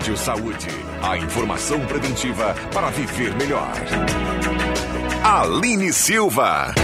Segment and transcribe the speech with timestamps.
[0.00, 0.66] Rádio Saúde.
[1.02, 3.70] A informação preventiva para viver melhor.
[5.22, 6.74] Aline Silva.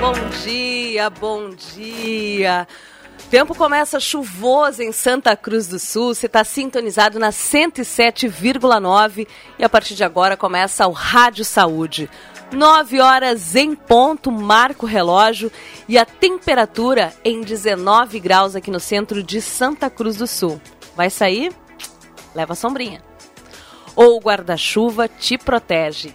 [0.00, 2.66] Bom dia, bom dia.
[3.30, 6.12] Tempo começa chuvoso em Santa Cruz do Sul.
[6.12, 9.28] Você está sintonizado na 107,9
[9.60, 12.10] e a partir de agora começa o Rádio Saúde.
[12.52, 15.50] 9 horas em ponto, marca o relógio
[15.88, 20.60] e a temperatura em 19 graus aqui no centro de Santa Cruz do Sul.
[20.94, 21.52] Vai sair?
[22.34, 23.02] Leva a sombrinha.
[23.94, 26.14] Ou o guarda-chuva te protege.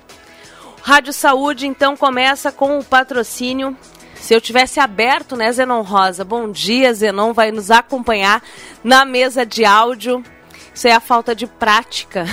[0.82, 3.78] Rádio Saúde então começa com o patrocínio
[4.22, 6.24] se eu tivesse aberto, né, Zenon Rosa?
[6.24, 8.42] Bom dia, Zenon vai nos acompanhar
[8.84, 10.24] na mesa de áudio.
[10.74, 12.26] Isso é a falta de prática.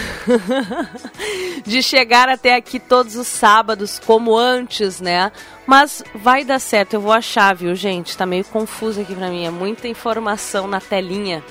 [1.66, 5.33] de chegar até aqui todos os sábados, como antes, né?
[5.66, 8.16] Mas vai dar certo, eu vou achar, viu, gente?
[8.16, 11.42] Tá meio confuso aqui pra mim, é muita informação na telinha.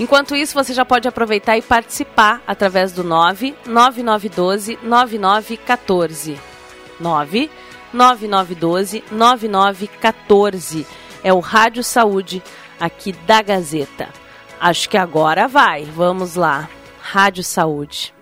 [0.00, 6.40] Enquanto isso, você já pode aproveitar e participar através do 9 9912 9914.
[6.98, 7.50] 9
[7.92, 10.86] 9912 9914.
[11.22, 12.42] É o Rádio Saúde
[12.80, 14.21] aqui da Gazeta.
[14.62, 15.82] Acho que agora vai.
[15.82, 16.70] Vamos lá.
[17.00, 18.14] Rádio Saúde.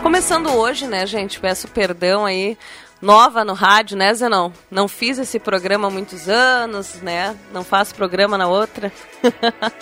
[0.00, 1.40] Começando hoje, né, gente?
[1.40, 2.56] Peço perdão aí
[3.02, 4.52] nova no rádio, né, Zenão?
[4.70, 7.36] Não fiz esse programa há muitos anos, né?
[7.52, 8.92] Não faço programa na outra.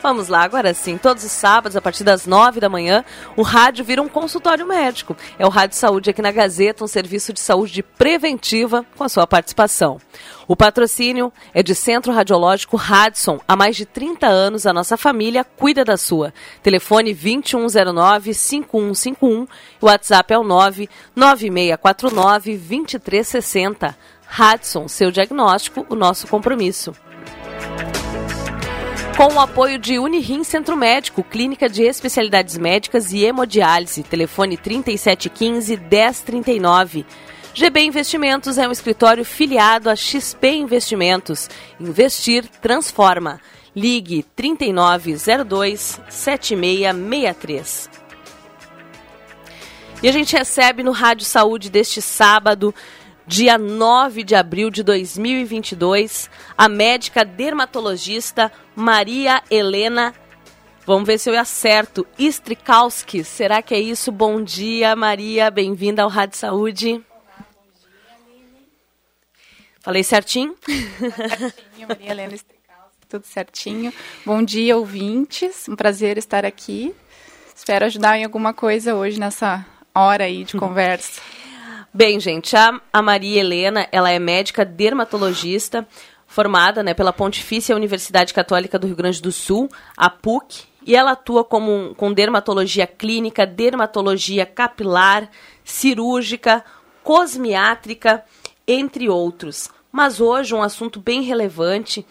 [0.00, 0.98] Vamos lá, agora sim.
[0.98, 3.04] Todos os sábados, a partir das nove da manhã,
[3.36, 5.16] o rádio vira um consultório médico.
[5.38, 9.26] É o Rádio Saúde aqui na Gazeta, um serviço de saúde preventiva com a sua
[9.26, 9.98] participação.
[10.46, 13.40] O patrocínio é de Centro Radiológico Radson.
[13.48, 16.34] Há mais de 30 anos, a nossa família cuida da sua.
[16.62, 19.48] Telefone 2109-5151.
[19.80, 20.44] O WhatsApp é o
[22.44, 23.94] 99649-2360.
[24.26, 26.92] Radson, seu diagnóstico, o nosso compromisso.
[29.16, 34.02] Com o apoio de Unirim Centro Médico, Clínica de Especialidades Médicas e Hemodiálise.
[34.02, 37.04] Telefone 3715-1039.
[37.54, 41.48] GB Investimentos é um escritório filiado a XP Investimentos.
[41.78, 43.40] Investir transforma.
[43.76, 48.03] Ligue 3902 7663.
[50.02, 52.74] E a gente recebe no Rádio Saúde deste sábado,
[53.26, 60.14] dia 9 de abril de 2022, a médica dermatologista Maria Helena
[60.86, 62.06] Vamos ver se eu acerto.
[62.18, 64.12] Istrikowski, será que é isso?
[64.12, 65.50] Bom dia, Maria.
[65.50, 67.02] Bem-vinda ao Rádio Saúde.
[69.80, 70.54] Falei certinho?
[70.66, 72.36] Certinho, Maria Helena
[73.08, 73.92] tudo certinho.
[74.26, 75.68] Bom dia, ouvintes.
[75.68, 76.94] Um prazer estar aqui.
[77.54, 81.20] Espero ajudar em alguma coisa hoje nessa hora aí de conversa.
[81.92, 85.86] Bem, gente, a, a Maria Helena, ela é médica dermatologista,
[86.26, 91.12] formada né, pela Pontifícia Universidade Católica do Rio Grande do Sul, a PUC, e ela
[91.12, 95.30] atua como, com dermatologia clínica, dermatologia capilar,
[95.62, 96.64] cirúrgica,
[97.04, 98.24] cosmiátrica,
[98.66, 99.70] entre outros.
[99.92, 102.04] Mas hoje um assunto bem relevante,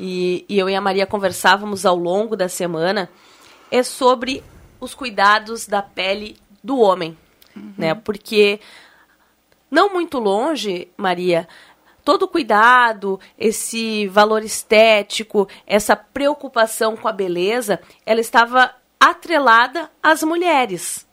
[0.00, 3.10] e, e eu e a Maria conversávamos ao longo da semana,
[3.70, 4.42] é sobre
[4.80, 7.16] os cuidados da pele do homem.
[7.56, 7.72] Uhum.
[7.78, 7.94] Né?
[7.94, 8.60] Porque
[9.70, 11.48] não muito longe, Maria,
[12.04, 21.06] todo cuidado, esse valor estético, essa preocupação com a beleza, ela estava atrelada às mulheres.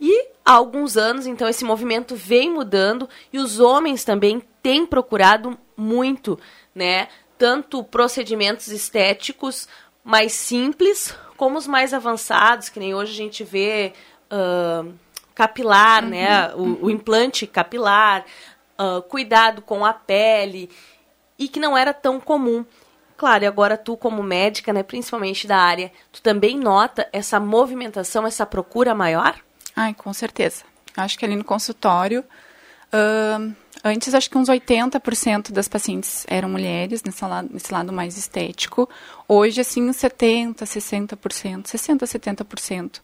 [0.00, 5.56] E há alguns anos, então, esse movimento vem mudando e os homens também têm procurado
[5.76, 6.38] muito,
[6.74, 7.08] né?
[7.38, 9.68] Tanto procedimentos estéticos
[10.02, 13.92] mais simples, como os mais avançados, que nem hoje a gente vê
[14.30, 14.92] uh,
[15.34, 16.52] capilar, né?
[16.54, 16.68] uhum.
[16.68, 16.78] né?
[16.80, 18.24] O, o, implante capilar,
[18.78, 20.70] uh, cuidado com a pele,
[21.38, 22.64] e que não era tão comum.
[23.16, 28.26] Claro, e agora tu como médica, né, principalmente da área, tu também nota essa movimentação,
[28.26, 29.36] essa procura maior?
[29.76, 30.64] Ai, com certeza.
[30.96, 32.24] Acho que ali no consultório,
[32.92, 33.54] uh,
[33.84, 38.88] antes acho que uns 80% das pacientes eram mulheres, nesse lado, nesse lado mais estético.
[39.26, 43.00] Hoje, assim, 70%, 60%, 60%, 70%.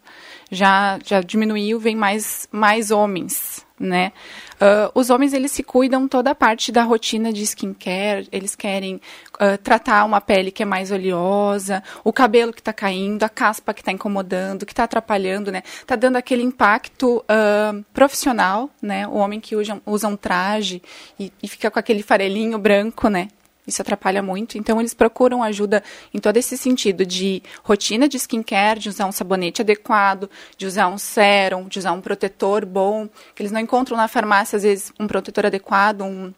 [0.51, 4.11] Já, já diminuiu, vem mais, mais homens, né?
[4.55, 9.01] Uh, os homens, eles se cuidam toda a parte da rotina de skincare, eles querem
[9.35, 13.73] uh, tratar uma pele que é mais oleosa, o cabelo que está caindo, a caspa
[13.73, 15.63] que está incomodando, que está atrapalhando, né?
[15.65, 19.07] Está dando aquele impacto uh, profissional, né?
[19.07, 20.83] O homem que usa, usa um traje
[21.19, 23.29] e, e fica com aquele farelinho branco, né?
[23.65, 24.57] Isso atrapalha muito.
[24.57, 29.11] Então, eles procuram ajuda em todo esse sentido de rotina de skincare, de usar um
[29.11, 33.07] sabonete adequado, de usar um sérum, de usar um protetor bom,
[33.39, 36.33] eles não encontram na farmácia, às vezes, um protetor adequado, um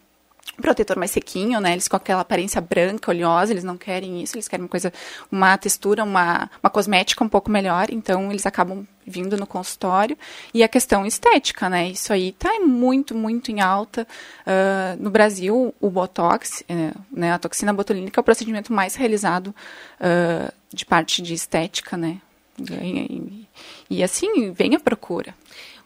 [0.60, 1.72] protetor mais sequinho, né?
[1.72, 4.92] Eles com aquela aparência branca, oleosa, eles não querem isso, eles querem uma coisa,
[5.30, 10.16] uma textura, uma, uma cosmética um pouco melhor, então eles acabam vindo no consultório.
[10.52, 11.88] E a questão estética, né?
[11.88, 14.06] Isso aí está muito, muito em alta.
[14.46, 19.48] Uh, no Brasil, o Botox, uh, né, a toxina botulínica é o procedimento mais realizado
[19.48, 22.20] uh, de parte de estética, né?
[22.58, 23.46] E,
[23.90, 25.34] e assim, vem a procura.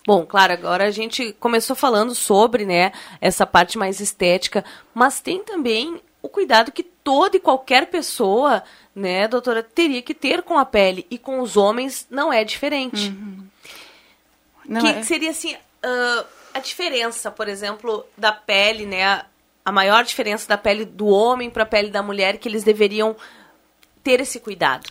[0.08, 4.64] Bom, claro, agora a gente começou falando sobre, né, essa parte mais estética,
[4.94, 8.62] mas tem também o cuidado que toda e qualquer pessoa,
[8.94, 13.08] né, doutora, teria que ter com a pele e com os homens não é diferente.
[13.10, 13.46] Uhum.
[14.66, 15.02] Não que é.
[15.02, 16.24] seria assim uh,
[16.54, 19.26] a diferença, por exemplo, da pele, né,
[19.62, 23.14] a maior diferença da pele do homem para a pele da mulher que eles deveriam
[24.02, 24.90] ter esse cuidado.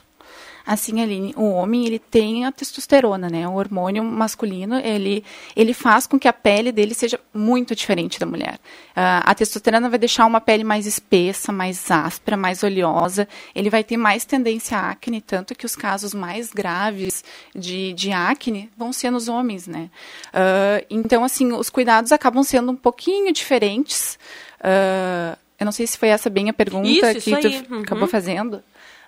[0.68, 3.48] Assim, Aline, o homem, ele tem a testosterona, né?
[3.48, 5.24] O hormônio masculino, ele,
[5.56, 8.56] ele faz com que a pele dele seja muito diferente da mulher.
[8.90, 13.30] Uh, a testosterona vai deixar uma pele mais espessa, mais áspera, mais oleosa.
[13.56, 17.24] Ele vai ter mais tendência à acne, tanto que os casos mais graves
[17.56, 19.90] de, de acne vão ser nos homens, né?
[20.34, 24.20] Uh, então, assim, os cuidados acabam sendo um pouquinho diferentes.
[24.60, 27.82] Uh, eu não sei se foi essa bem a pergunta isso, que isso tu uhum.
[27.82, 28.62] acabou fazendo.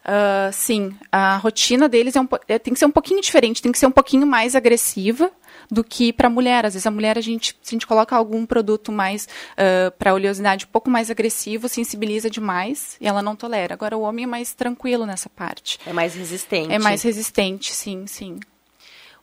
[0.06, 3.72] Uh, sim, a rotina deles é um, é, tem que ser um pouquinho diferente, tem
[3.72, 5.31] que ser um pouquinho mais agressiva
[5.69, 6.66] do que para a mulher.
[6.66, 10.13] Às vezes a mulher, a gente, se a gente coloca algum produto mais uh, para
[10.13, 13.74] oleosidade um pouco mais agressivo, sensibiliza demais e ela não tolera.
[13.74, 15.80] Agora o homem é mais tranquilo nessa parte.
[15.86, 16.74] É mais resistente.
[16.74, 18.40] É mais resistente, sim, sim.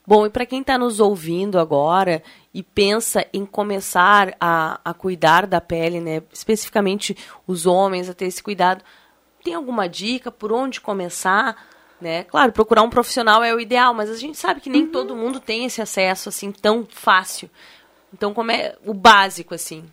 [0.07, 2.23] Bom, e para quem está nos ouvindo agora
[2.55, 8.27] e pensa em começar a, a cuidar da pele, né, especificamente os homens, a ter
[8.27, 8.85] esse cuidado,
[9.47, 11.69] tem alguma dica por onde começar?
[12.01, 12.25] Né?
[12.25, 14.91] Claro, procurar um profissional é o ideal, mas a gente sabe que nem uhum.
[14.91, 17.49] todo mundo tem esse acesso assim tão fácil.
[18.13, 19.85] Então, como é o básico assim?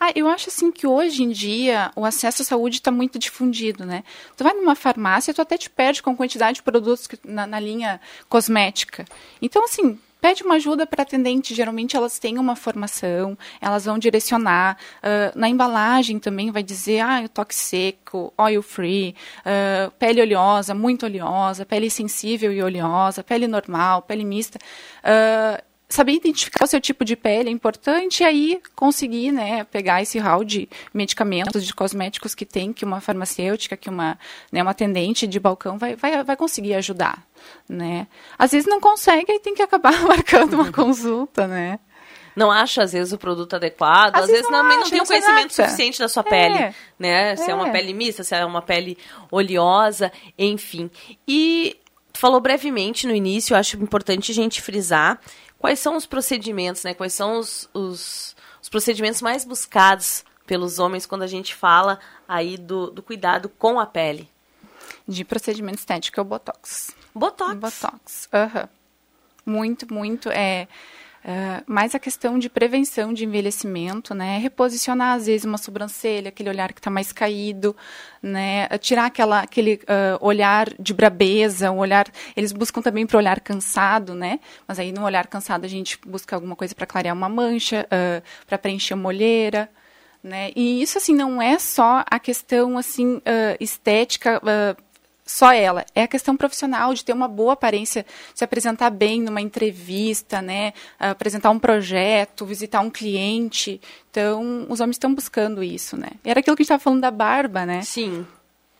[0.00, 3.84] Ah, eu acho assim que hoje em dia o acesso à saúde está muito difundido,
[3.84, 4.04] né?
[4.36, 7.60] Tu vai numa farmácia, tu até te perde com quantidade de produtos que, na, na
[7.60, 9.04] linha cosmética.
[9.40, 11.54] Então, assim, pede uma ajuda para atendente.
[11.54, 14.78] Geralmente elas têm uma formação, elas vão direcionar.
[15.02, 20.74] Uh, na embalagem também vai dizer, ah, o toque seco, oil free, uh, pele oleosa,
[20.74, 24.58] muito oleosa, pele sensível e oleosa, pele normal, pele mista.
[25.04, 30.02] Uh, saber identificar o seu tipo de pele é importante e aí conseguir né, pegar
[30.02, 34.18] esse hall de medicamentos, de cosméticos que tem, que uma farmacêutica, que uma,
[34.50, 37.22] né, uma atendente de balcão vai, vai, vai conseguir ajudar.
[37.68, 38.06] Né?
[38.38, 41.78] Às vezes não consegue e tem que acabar marcando uma consulta, né?
[42.36, 45.54] não acha, às vezes, o produto adequado, às, às vezes, não, não tem o conhecimento
[45.54, 46.30] suficiente da sua é.
[46.30, 47.36] pele, né?
[47.36, 47.50] Se é.
[47.50, 48.98] é uma pele mista, se é uma pele
[49.30, 50.90] oleosa, enfim.
[51.28, 51.76] E
[52.12, 55.20] tu falou brevemente no início, eu acho importante a gente frisar
[55.64, 56.92] quais são os procedimentos, né?
[56.92, 62.58] Quais são os, os, os procedimentos mais buscados pelos homens quando a gente fala aí
[62.58, 64.28] do, do cuidado com a pele?
[65.08, 66.94] De procedimento estético é o Botox.
[67.14, 67.54] Botox?
[67.54, 68.68] Botox, aham.
[69.46, 69.54] Uhum.
[69.54, 70.28] Muito, muito.
[70.30, 70.68] É,
[71.24, 74.36] Uh, mais a questão de prevenção de envelhecimento, né?
[74.36, 77.74] Reposicionar, às vezes, uma sobrancelha, aquele olhar que está mais caído,
[78.22, 78.68] né?
[78.76, 82.06] Tirar aquela, aquele uh, olhar de brabeza, um olhar...
[82.36, 84.38] Eles buscam também para o olhar cansado, né?
[84.68, 88.22] Mas aí, no olhar cansado, a gente busca alguma coisa para clarear uma mancha, uh,
[88.46, 89.70] para preencher uma olheira,
[90.22, 90.50] né?
[90.54, 93.22] E isso, assim, não é só a questão, assim,
[93.58, 94.42] estética
[95.24, 95.86] só ela.
[95.94, 98.04] É a questão profissional de ter uma boa aparência,
[98.34, 100.74] se apresentar bem numa entrevista, né?
[100.98, 103.80] Apresentar um projeto, visitar um cliente.
[104.10, 106.10] Então, os homens estão buscando isso, né?
[106.22, 107.80] Era aquilo que a gente estava falando da barba, né?
[107.82, 108.26] Sim.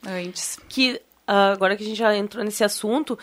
[0.07, 0.59] Antes.
[0.69, 3.19] Que uh, agora que a gente já entrou nesse assunto,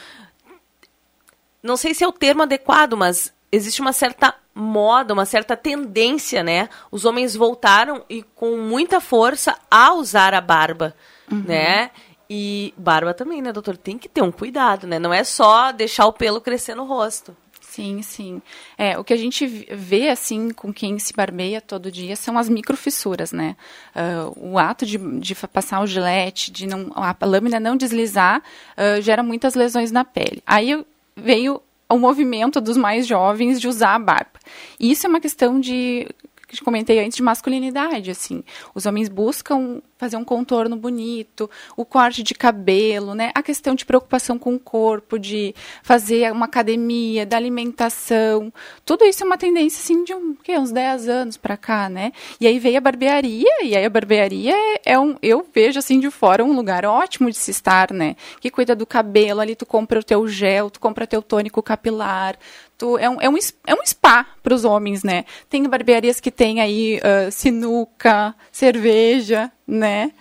[1.62, 6.44] não sei se é o termo adequado, mas existe uma certa moda, uma certa tendência,
[6.44, 6.70] né?
[6.90, 10.96] Os homens voltaram e com muita força a usar a barba,
[11.32, 11.44] uhum.
[11.44, 11.92] né?
[12.34, 13.76] E barba também, né, doutor?
[13.76, 14.98] Tem que ter um cuidado, né?
[14.98, 17.36] Não é só deixar o pelo crescer no rosto.
[17.60, 18.42] Sim, sim.
[18.78, 22.48] É, o que a gente vê, assim, com quem se barbeia todo dia são as
[22.48, 23.58] microfissuras, né?
[23.94, 28.42] Uh, o ato de, de, passar o gilete, de não, a lâmina não deslizar,
[28.78, 30.42] uh, gera muitas lesões na pele.
[30.48, 34.40] Aí veio o movimento dos mais jovens de usar a barba.
[34.80, 36.08] Isso é uma questão de
[36.60, 38.44] que comentei antes de masculinidade, assim.
[38.74, 43.32] Os homens buscam fazer um contorno bonito, o corte de cabelo, né?
[43.36, 45.54] A questão de preocupação com o corpo, de
[45.84, 48.52] fazer uma academia, da alimentação.
[48.84, 52.12] Tudo isso é uma tendência, assim, de um, que, uns 10 anos para cá, né?
[52.40, 56.00] E aí veio a barbearia, e aí a barbearia é, é, um, eu vejo, assim,
[56.00, 58.16] de fora, um lugar ótimo de se estar, né?
[58.40, 62.38] Que cuida do cabelo, ali tu compra o teu gel, tu compra teu tônico capilar,
[62.82, 65.24] tu, é, um, é, um, é um spa para os homens, né?
[65.48, 70.12] Tem barbearias que tem aí uh, sinuca, cerveja, né?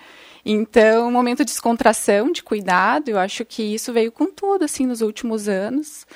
[0.45, 4.85] Então, um momento de descontração, de cuidado, eu acho que isso veio com tudo, assim,
[4.85, 6.07] nos últimos anos,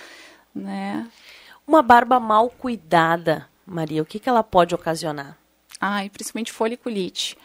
[0.55, 1.07] né?
[1.67, 5.39] Uma barba mal cuidada, Maria, o que, que ela pode ocasionar?
[5.81, 7.39] Ai, principalmente foliculite.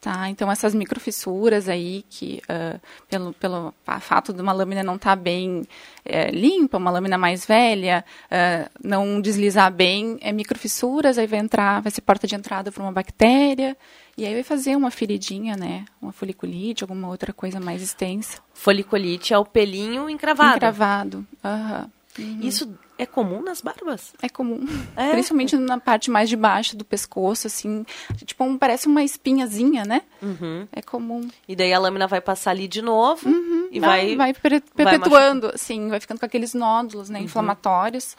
[0.00, 5.10] Tá, então essas microfissuras aí que uh, pelo, pelo fato de uma lâmina não estar
[5.10, 5.62] tá bem
[6.02, 11.82] é, limpa, uma lâmina mais velha, uh, não deslizar bem, é microfissuras, aí vai entrar,
[11.82, 13.76] vai ser porta de entrada para uma bactéria,
[14.16, 15.84] e aí vai fazer uma feridinha, né?
[16.00, 18.40] Uma foliculite, alguma outra coisa mais extensa.
[18.54, 20.56] Foliculite é o pelinho encravado.
[20.56, 21.90] Encravado, aham.
[22.18, 22.40] Uhum.
[22.40, 24.12] Isso é comum nas barbas?
[24.20, 24.66] É comum.
[24.96, 25.10] É?
[25.10, 27.84] Principalmente na parte mais de baixo do pescoço, assim.
[28.24, 30.02] Tipo, um, parece uma espinhazinha, né?
[30.20, 30.68] Uhum.
[30.70, 31.28] É comum.
[31.48, 33.68] E daí a lâmina vai passar ali de novo uhum.
[33.70, 34.16] e vai...
[34.16, 35.88] Vai, perpetuando, vai assim.
[35.88, 37.18] Vai ficando com aqueles nódulos, né?
[37.18, 37.24] Uhum.
[37.24, 38.16] Inflamatórios.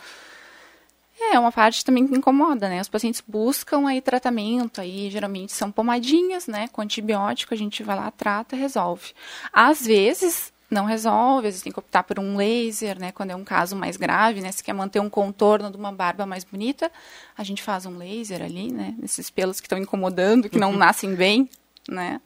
[1.19, 2.81] É, uma parte também que incomoda, né?
[2.81, 6.67] Os pacientes buscam aí tratamento, aí geralmente são pomadinhas, né?
[6.69, 9.13] Com antibiótico, a gente vai lá, trata, resolve.
[9.53, 13.11] Às vezes, não resolve, às vezes tem que optar por um laser, né?
[13.11, 14.51] Quando é um caso mais grave, né?
[14.51, 16.89] Se quer manter um contorno de uma barba mais bonita,
[17.37, 18.95] a gente faz um laser ali, né?
[18.97, 20.77] Nesses pelos que estão incomodando, que não uhum.
[20.77, 21.49] nascem bem,
[21.89, 22.21] né?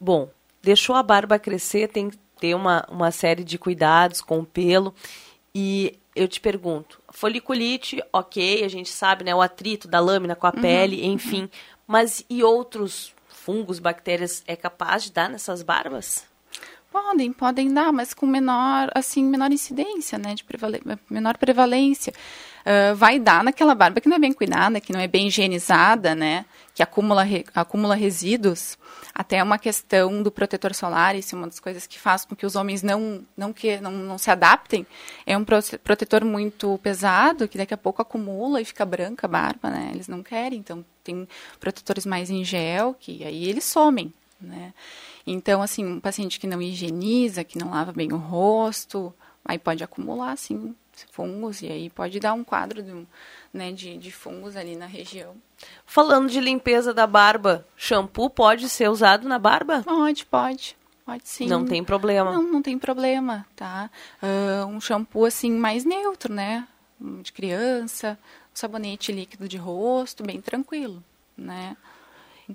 [0.00, 0.30] Bom,
[0.62, 4.94] deixou a barba crescer, tem que ter uma, uma série de cuidados com o pelo.
[5.54, 9.34] E eu te pergunto, foliculite, ok, a gente sabe, né?
[9.34, 10.62] O atrito da lâmina com a uhum.
[10.62, 11.42] pele, enfim.
[11.42, 11.48] Uhum.
[11.86, 16.26] Mas e outros fungos, bactérias, é capaz de dar nessas barbas?
[16.94, 22.14] Podem, podem dar, mas com menor, assim, menor incidência, né, de prevale menor prevalência.
[22.60, 26.14] Uh, vai dar naquela barba que não é bem cuidada, que não é bem higienizada,
[26.14, 28.78] né, que acumula, re acumula resíduos.
[29.12, 32.46] Até uma questão do protetor solar, isso é uma das coisas que faz com que
[32.46, 34.86] os homens não, não, que, não, não se adaptem.
[35.26, 39.68] É um protetor muito pesado, que daqui a pouco acumula e fica branca a barba,
[39.68, 40.60] né, eles não querem.
[40.60, 41.26] Então, tem
[41.58, 44.72] protetores mais em gel, que aí eles somem, né.
[45.26, 49.12] Então, assim, um paciente que não higieniza, que não lava bem o rosto,
[49.44, 50.74] aí pode acumular, assim,
[51.10, 53.06] fungos, e aí pode dar um quadro de,
[53.52, 55.34] né, de, de fungos ali na região.
[55.86, 59.82] Falando de limpeza da barba, shampoo pode ser usado na barba?
[59.82, 60.76] Pode, pode.
[61.04, 61.46] Pode sim.
[61.46, 62.32] Não tem problema.
[62.32, 63.90] Não, não tem problema, tá?
[64.22, 66.66] Uh, um shampoo, assim, mais neutro, né?
[67.22, 68.18] De criança,
[68.52, 71.02] um sabonete líquido de rosto, bem tranquilo,
[71.36, 71.76] né?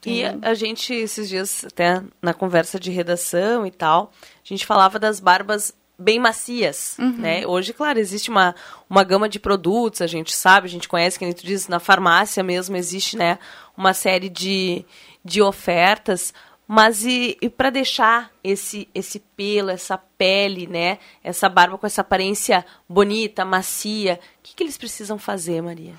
[0.06, 5.00] E a gente, esses dias, até na conversa de redação e tal, a gente falava
[5.00, 7.18] das barbas bem macias, uhum.
[7.18, 7.46] né?
[7.46, 8.56] Hoje, claro, existe uma,
[8.90, 11.80] uma gama de produtos, a gente sabe, a gente conhece, que nem tu diz, na
[11.80, 13.38] farmácia mesmo existe, né,
[13.76, 14.86] uma série de,
[15.26, 16.34] de ofertas,
[16.66, 22.00] mas e, e para deixar esse, esse pelo, essa pele, né, essa barba com essa
[22.00, 25.96] aparência bonita, macia, o que, que eles precisam fazer, Maria?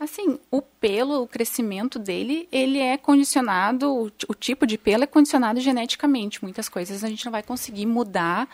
[0.00, 5.06] Assim, o pelo, o crescimento dele, ele é condicionado, o, o, tipo de pelo é
[5.08, 6.40] condicionado geneticamente.
[6.40, 8.48] Muitas coisas a gente não vai conseguir mudar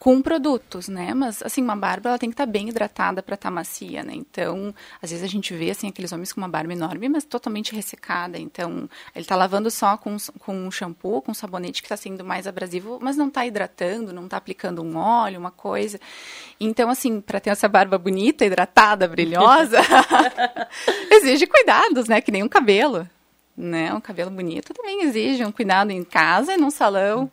[0.00, 1.12] com produtos, né?
[1.12, 4.02] Mas, assim, uma barba, ela tem que estar tá bem hidratada para estar tá macia,
[4.02, 4.14] né?
[4.14, 7.74] Então, às vezes a gente vê, assim, aqueles homens com uma barba enorme, mas totalmente
[7.74, 8.38] ressecada.
[8.38, 12.24] Então, ele está lavando só com, com um shampoo, com um sabonete que está sendo
[12.24, 16.00] mais abrasivo, mas não está hidratando, não está aplicando um óleo, uma coisa.
[16.58, 19.80] Então, assim, para ter essa barba bonita, hidratada, brilhosa,
[21.12, 22.22] exige cuidados, né?
[22.22, 23.06] Que nem um cabelo.
[23.54, 23.92] Né?
[23.92, 27.30] Um cabelo bonito também exige um cuidado em casa e num salão.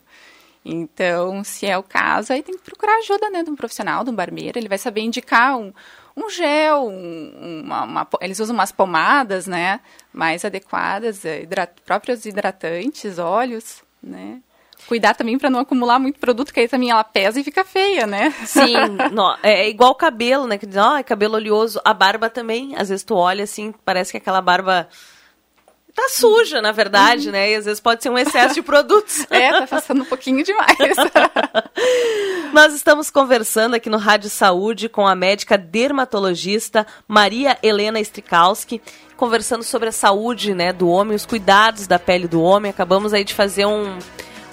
[0.70, 4.10] Então, se é o caso, aí tem que procurar ajuda né, de um profissional, de
[4.10, 4.58] um barbeiro.
[4.58, 5.72] Ele vai saber indicar um,
[6.14, 9.80] um gel, um, uma, uma, eles usam umas pomadas, né,
[10.12, 14.42] mais adequadas, é, hidrat, próprios hidratantes, óleos, né.
[14.86, 18.06] Cuidar também para não acumular muito produto, que aí também ela pesa e fica feia,
[18.06, 18.30] né?
[18.46, 18.74] Sim,
[19.12, 20.56] não, é igual o cabelo, né?
[20.56, 21.80] Que diz, ó, oh, é cabelo oleoso.
[21.84, 24.88] A barba também, às vezes tu olha assim, parece que aquela barba
[25.98, 27.32] tá suja, na verdade, uhum.
[27.32, 27.50] né?
[27.50, 29.26] E às vezes pode ser um excesso de produtos.
[29.30, 30.76] é, tá passando um pouquinho demais.
[32.52, 38.80] Nós estamos conversando aqui no Rádio Saúde com a médica dermatologista Maria Helena Strikowski,
[39.16, 42.70] conversando sobre a saúde, né, do homem, os cuidados da pele do homem.
[42.70, 43.98] Acabamos aí de fazer um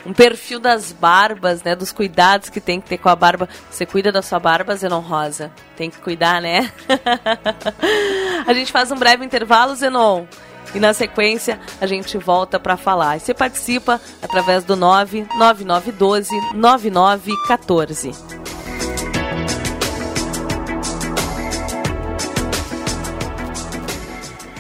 [0.05, 1.75] um perfil das barbas, né?
[1.75, 3.49] Dos cuidados que tem que ter com a barba.
[3.71, 5.51] Você cuida da sua barba, Zenon Rosa?
[5.75, 6.71] Tem que cuidar, né?
[8.45, 10.25] a gente faz um breve intervalo, Zenon.
[10.75, 13.15] E na sequência, a gente volta para falar.
[13.15, 18.11] E você participa através do 99912 9914.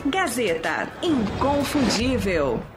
[0.05, 2.74] Gazeta Inconfundível.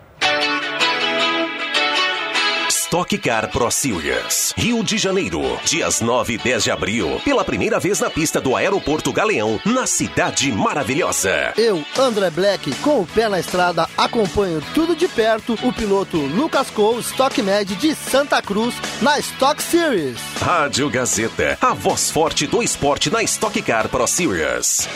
[2.89, 4.55] Stock Car Pro Series.
[4.57, 7.21] Rio de Janeiro, dias 9 e 10 de abril.
[7.23, 11.53] Pela primeira vez na pista do Aeroporto Galeão, na Cidade Maravilhosa.
[11.59, 16.71] Eu, André Black, com o pé na estrada, acompanho tudo de perto o piloto Lucas
[16.71, 20.17] Cole, Stock Med de Santa Cruz, na Stock Series.
[20.41, 24.89] Rádio Gazeta, a voz forte do esporte na Stock Car Pro Series.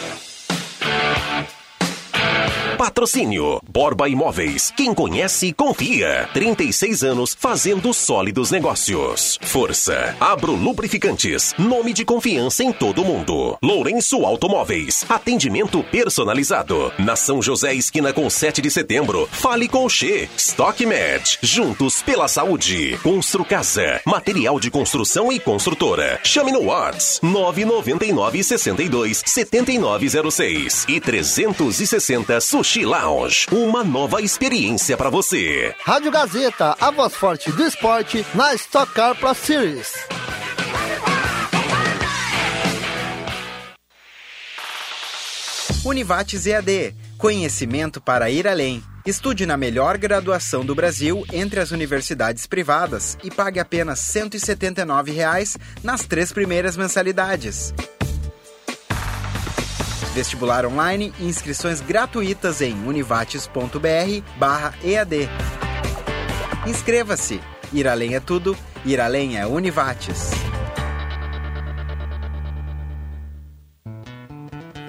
[2.83, 4.73] Patrocínio Borba Imóveis.
[4.77, 6.29] Quem conhece, confia.
[6.35, 9.39] 36 anos fazendo sólidos negócios.
[9.41, 10.17] Força.
[10.19, 11.55] Abro Lubrificantes.
[11.57, 13.57] Nome de confiança em todo mundo.
[13.63, 15.07] Lourenço Automóveis.
[15.09, 16.93] Atendimento personalizado.
[16.99, 19.29] Na São José, esquina com 7 de setembro.
[19.31, 20.29] Fale com o Che.
[20.37, 21.39] Stock Med.
[21.41, 22.99] Juntos pela saúde.
[23.01, 24.01] Constru Casa.
[24.05, 26.19] Material de construção e construtora.
[26.25, 35.11] Chame no Whats 999 62 7906 e 360 Sushi Sushi Lounge, uma nova experiência para
[35.11, 35.75] você.
[35.85, 39.93] Rádio Gazeta, a voz forte do esporte na Stock Car Pro Series.
[45.85, 48.83] Univates EAD, conhecimento para ir além.
[49.05, 55.59] Estude na melhor graduação do Brasil entre as universidades privadas e pague apenas 179 reais
[55.85, 57.75] nas três primeiras mensalidades.
[60.15, 65.29] Vestibular online e inscrições gratuitas em univates.br/ead.
[66.67, 67.41] Inscreva-se.
[67.73, 68.55] Ir além é tudo,
[68.85, 70.52] ir além é Univates.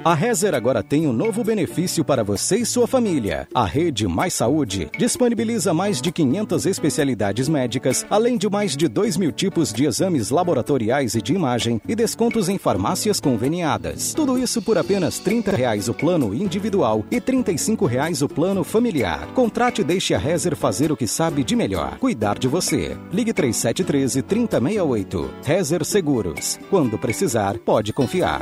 [0.05, 3.47] A Rezer agora tem um novo benefício para você e sua família.
[3.55, 9.15] A Rede Mais Saúde disponibiliza mais de 500 especialidades médicas, além de mais de 2
[9.15, 14.13] mil tipos de exames laboratoriais e de imagem e descontos em farmácias conveniadas.
[14.13, 19.27] Tudo isso por apenas 30 reais o plano individual e 35 reais o plano familiar.
[19.27, 22.97] Contrate e deixe a Rezer fazer o que sabe de melhor, cuidar de você.
[23.09, 25.33] Ligue 3713 3068.
[25.45, 26.59] Rezer Seguros.
[26.69, 28.41] Quando precisar, pode confiar.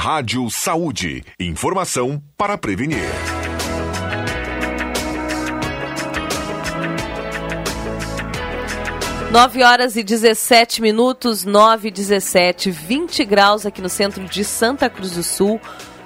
[0.00, 1.24] Rádio Saúde.
[1.40, 3.02] Informação para prevenir.
[9.32, 14.88] Nove horas e 17 minutos, 9 e 17, 20 graus aqui no centro de Santa
[14.88, 15.60] Cruz do Sul.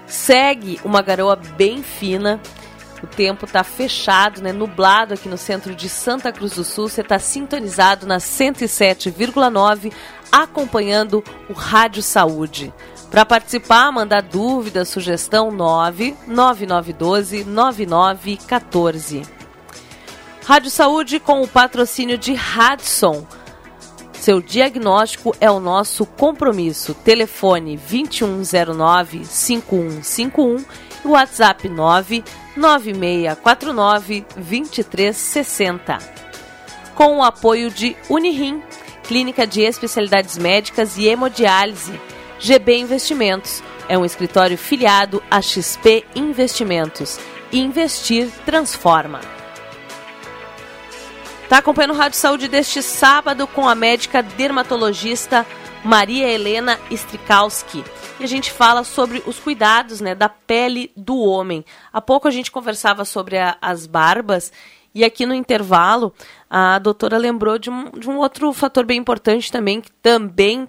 [0.06, 2.40] Segue uma garoa bem fina.
[3.02, 4.52] O tempo está fechado, né?
[4.52, 6.88] nublado aqui no centro de Santa Cruz do Sul.
[6.88, 9.92] Você está sintonizado na 107,9,
[10.32, 12.72] acompanhando o Rádio Saúde.
[13.12, 19.20] Para participar, mandar dúvida, sugestão 99912 9914.
[20.46, 23.26] Rádio Saúde com o patrocínio de Radson.
[24.14, 26.94] Seu diagnóstico é o nosso compromisso.
[26.94, 30.64] Telefone 2109 5151
[31.04, 35.98] e WhatsApp 99649 2360.
[36.94, 38.62] Com o apoio de Unirim,
[39.02, 42.00] Clínica de Especialidades Médicas e Hemodiálise
[42.42, 47.20] GB Investimentos é um escritório filiado a XP Investimentos.
[47.52, 49.20] Investir transforma.
[51.44, 55.46] Está acompanhando o Rádio Saúde deste sábado com a médica dermatologista
[55.84, 57.84] Maria Helena Strikowski.
[58.18, 61.64] E a gente fala sobre os cuidados né, da pele do homem.
[61.92, 64.52] Há pouco a gente conversava sobre a, as barbas
[64.92, 66.12] e aqui no intervalo
[66.50, 70.68] a doutora lembrou de um, de um outro fator bem importante também, que também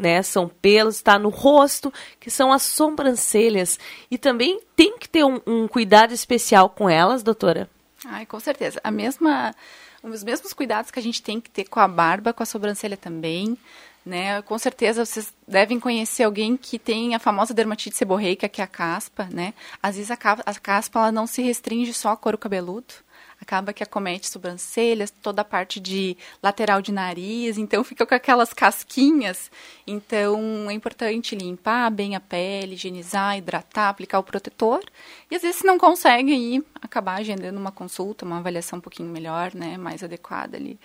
[0.00, 0.22] né?
[0.22, 3.78] São pelos, está no rosto, que são as sobrancelhas.
[4.10, 7.68] E também tem que ter um, um cuidado especial com elas, doutora?
[8.04, 8.80] Ai, com certeza.
[8.82, 9.54] A mesma,
[10.02, 12.96] os mesmos cuidados que a gente tem que ter com a barba, com a sobrancelha
[12.96, 13.56] também.
[14.04, 14.40] Né?
[14.42, 18.66] Com certeza vocês devem conhecer alguém que tem a famosa dermatite seborreica, que é a
[18.66, 19.52] caspa, né?
[19.82, 22.94] Às vezes a, caspa ela não se restringe só ao couro cabeludo,
[23.40, 28.52] acaba que acomete sobrancelhas, toda a parte de lateral de nariz, então fica com aquelas
[28.52, 29.50] casquinhas.
[29.86, 34.82] Então é importante limpar bem a pele, higienizar, hidratar, aplicar o protetor.
[35.30, 39.08] E às vezes se não consegue aí acabar agendando uma consulta, uma avaliação um pouquinho
[39.08, 40.78] melhor, né, mais adequada ali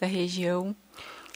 [0.00, 0.74] da região.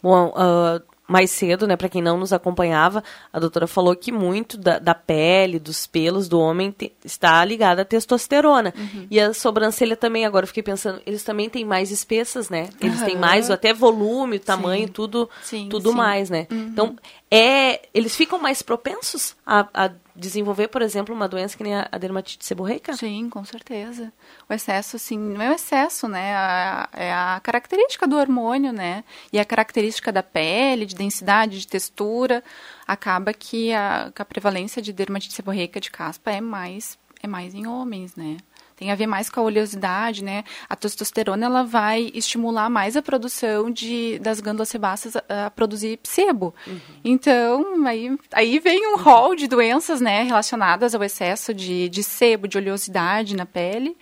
[0.03, 4.57] Bom, uh, mais cedo, né, para quem não nos acompanhava, a doutora falou que muito
[4.57, 8.73] da, da pele, dos pelos do homem te, está ligada à testosterona.
[8.79, 9.09] Uhum.
[9.11, 12.69] E a sobrancelha também, agora eu fiquei pensando, eles também têm mais espessas, né?
[12.81, 13.07] Eles uhum.
[13.07, 14.93] têm mais, até volume, tamanho, sim.
[14.93, 15.97] tudo, sim, tudo sim.
[15.97, 16.47] mais, né?
[16.49, 16.69] Uhum.
[16.69, 16.97] Então,
[17.31, 21.87] é, eles ficam mais propensos a, a desenvolver, por exemplo, uma doença que nem a,
[21.97, 22.93] dermatite seborreica?
[22.95, 24.13] Sim, com certeza.
[24.49, 26.35] O excesso, assim, não é o excesso, né?
[26.35, 29.05] A, é a característica do hormônio, né?
[29.33, 32.43] E a característica da pele, de densidade, de textura,
[32.85, 37.55] acaba que a, que a prevalência de dermatite seborreica de caspa é mais, é mais
[37.55, 38.39] em homens, né?
[38.81, 40.43] Tem a ver mais com a oleosidade, né?
[40.67, 46.01] A testosterona ela vai estimular mais a produção de, das glândulas sebáceas a, a produzir
[46.03, 46.55] sebo.
[46.67, 46.81] Uhum.
[47.05, 52.49] Então, aí, aí vem um rol de doenças, né, relacionadas ao excesso de, de sebo,
[52.49, 53.95] de oleosidade na pele.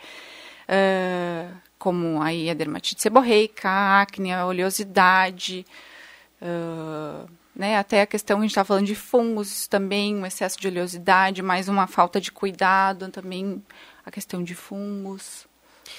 [0.69, 5.67] Uh, como aí a dermatite seborreica, a acne, a oleosidade,
[6.41, 10.69] uh, né, até a questão, a gente está falando de fungos também, um excesso de
[10.69, 13.61] oleosidade, mais uma falta de cuidado também
[14.09, 15.47] a questão de fungos.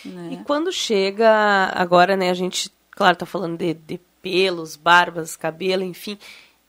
[0.04, 0.32] Né?
[0.34, 1.30] E quando chega,
[1.74, 6.18] agora, né, a gente, claro, está falando de, de pelos, barbas, cabelo, enfim,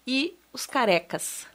[0.07, 1.47] e os carecas,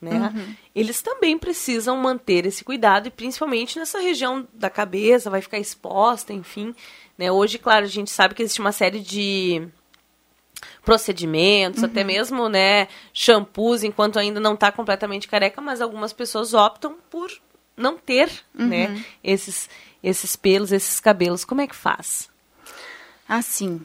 [0.00, 0.32] né?
[0.34, 0.54] Uhum.
[0.74, 6.32] Eles também precisam manter esse cuidado e principalmente nessa região da cabeça, vai ficar exposta,
[6.32, 6.74] enfim,
[7.18, 7.30] né?
[7.30, 9.66] Hoje, claro, a gente sabe que existe uma série de
[10.84, 11.88] procedimentos, uhum.
[11.88, 17.30] até mesmo, né, shampoos, enquanto ainda não está completamente careca, mas algumas pessoas optam por
[17.76, 18.66] não ter, uhum.
[18.68, 19.68] né, esses,
[20.02, 21.44] esses pelos, esses cabelos.
[21.44, 22.28] Como é que faz?
[23.28, 23.80] Assim,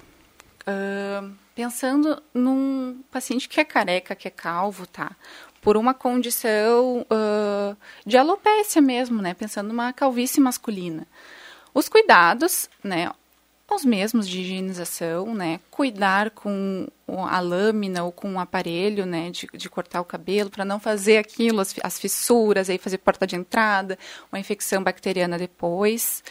[0.61, 5.15] uh, pensando num paciente que é careca, que é calvo, tá?
[5.61, 9.33] Por uma condição uh, de alopécia mesmo, né?
[9.33, 11.05] Pensando numa calvície masculina.
[11.73, 13.11] Os cuidados, né?
[13.75, 15.59] Os mesmos de higienização, né?
[15.69, 19.29] Cuidar com a lâmina ou com o aparelho, né?
[19.29, 23.25] De, de cortar o cabelo para não fazer aquilo, as, as, fissuras, aí fazer porta
[23.25, 23.97] de entrada,
[24.31, 26.23] uma infecção bacteriana depois.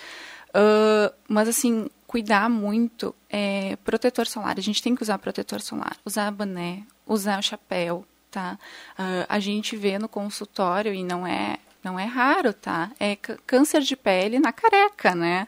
[0.48, 4.59] Uh, mas assim, cuidar muito é protetor solar.
[4.59, 8.59] A gente tem que usar protetor solar, usar boné, usar chapéu, tá?
[8.98, 12.90] Uh, a gente vê no consultório e não é não é raro, tá?
[12.98, 15.46] É câncer de pele na careca, né?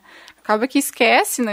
[0.50, 1.52] Acaba que esquece, não,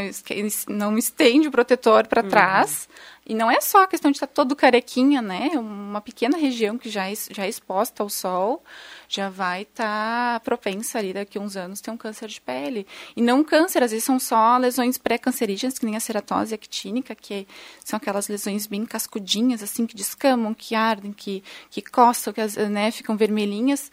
[0.67, 2.29] não estende o protetor para uhum.
[2.29, 2.89] trás.
[3.29, 5.51] E não é só a questão de estar todo carequinha, né?
[5.55, 8.63] Uma pequena região que já é, já é exposta ao sol
[9.09, 12.85] já vai estar tá propensa ali daqui a uns anos ter um câncer de pele.
[13.15, 17.47] E não câncer, às vezes são só lesões pré-cancerígenas, que nem a ceratose actínica, que
[17.83, 22.91] são aquelas lesões bem cascudinhas, assim, que descamam, que ardem, que, que coçam, que né,
[22.91, 23.91] ficam vermelhinhas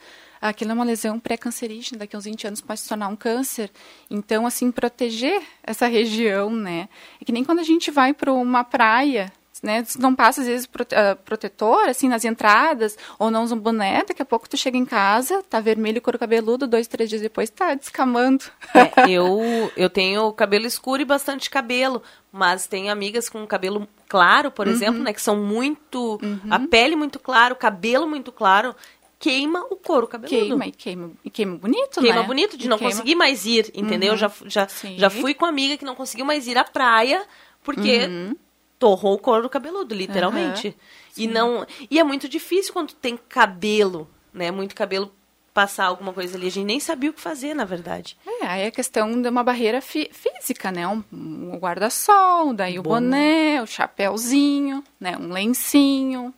[0.49, 3.71] aquilo é uma lesão pré-cancerígena, daqui a uns 20 anos pode se tornar um câncer.
[4.11, 6.89] Então, assim, proteger essa região, né?
[7.21, 9.85] É que nem quando a gente vai para uma praia, né?
[9.99, 14.21] Não passa, às vezes, uh, protetor, assim, nas entradas, ou não usa um boné, daqui
[14.21, 17.75] a pouco tu chega em casa, tá vermelho, couro cabeludo, dois, três dias depois tá
[17.75, 18.45] descamando.
[18.75, 19.41] É, eu,
[19.77, 24.73] eu tenho cabelo escuro e bastante cabelo, mas tenho amigas com cabelo claro, por uhum.
[24.73, 25.13] exemplo, né?
[25.13, 26.19] Que são muito...
[26.23, 26.41] Uhum.
[26.51, 28.77] A pele muito claro, o cabelo muito claro
[29.25, 30.37] queima o couro cabeludo.
[30.37, 32.27] Queima, e queima, e queima bonito, queima né?
[32.27, 32.93] bonito, de e não queima.
[32.93, 34.13] conseguir mais ir, entendeu?
[34.13, 34.19] Uhum.
[34.19, 37.25] Já, já, já fui com amiga que não conseguiu mais ir à praia,
[37.63, 38.37] porque uhum.
[38.79, 40.69] torrou o couro cabeludo, literalmente.
[40.69, 40.75] Uhum.
[41.17, 44.51] E não e é muito difícil quando tem cabelo, né?
[44.51, 45.11] Muito cabelo
[45.55, 46.49] passar alguma coisa ali.
[46.49, 48.19] A gente nem sabia o que fazer, na verdade.
[48.27, 50.87] É, aí é questão de uma barreira física, né?
[50.87, 55.17] Um, um guarda-sol, daí o boné, o chapéuzinho, né?
[55.17, 56.35] Um lencinho,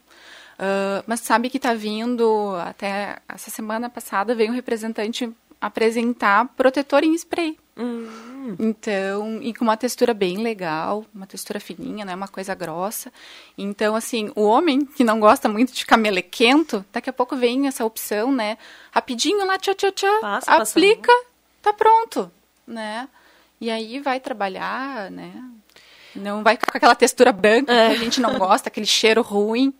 [0.59, 7.05] Uh, mas sabe que está vindo, até essa semana passada, veio um representante apresentar protetor
[7.05, 7.59] em spray.
[7.77, 8.57] Hum.
[8.59, 13.13] Então, e com uma textura bem legal, uma textura fininha, né, uma coisa grossa.
[13.59, 17.67] Então, assim, o homem que não gosta muito de ficar melequento, daqui a pouco vem
[17.67, 18.57] essa opção, né,
[18.93, 21.13] rapidinho lá, tchau, tchau, tchau, Passa, aplica,
[21.61, 22.31] tá pronto,
[22.67, 23.09] né.
[23.61, 25.33] E aí vai trabalhar, né,
[26.15, 27.89] não vai ficar com aquela textura branca é.
[27.89, 29.75] que a gente não gosta, aquele cheiro ruim.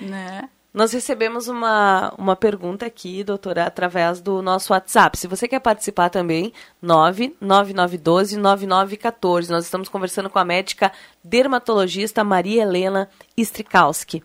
[0.00, 0.48] Né?
[0.72, 5.18] Nós recebemos uma, uma pergunta aqui, doutora, através do nosso WhatsApp.
[5.18, 9.48] Se você quer participar também, 99912-9914.
[9.48, 10.92] Nós estamos conversando com a médica
[11.24, 14.22] dermatologista Maria Helena Strikowski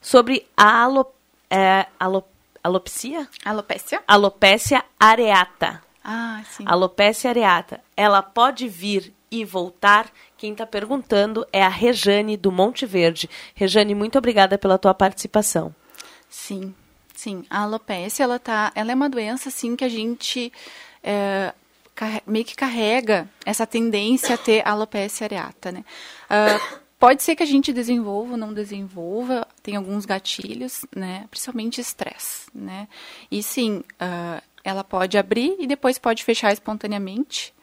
[0.00, 1.06] sobre a alo,
[1.48, 2.24] é, alo,
[2.62, 3.26] alopcia?
[3.44, 4.02] Alopécia.
[4.08, 5.80] Alopécia areata.
[6.02, 6.64] Ah, sim.
[6.66, 7.80] Alopécia areata.
[7.96, 10.10] Ela pode vir e voltar
[10.44, 13.30] quem está perguntando é a Rejane do Monte Verde.
[13.54, 15.74] Rejane, muito obrigada pela tua participação.
[16.28, 16.74] Sim,
[17.14, 17.46] sim.
[17.48, 20.52] A alopecia, ela, tá, ela é uma doença, assim, que a gente
[21.02, 21.54] é,
[22.26, 25.82] meio que carrega essa tendência a ter alopecia areata, né?
[26.26, 31.26] Uh, Pode ser que a gente desenvolva ou não desenvolva, tem alguns gatilhos, né?
[31.30, 32.86] Principalmente estresse, né?
[33.30, 37.54] E sim, uh, ela pode abrir e depois pode fechar espontaneamente.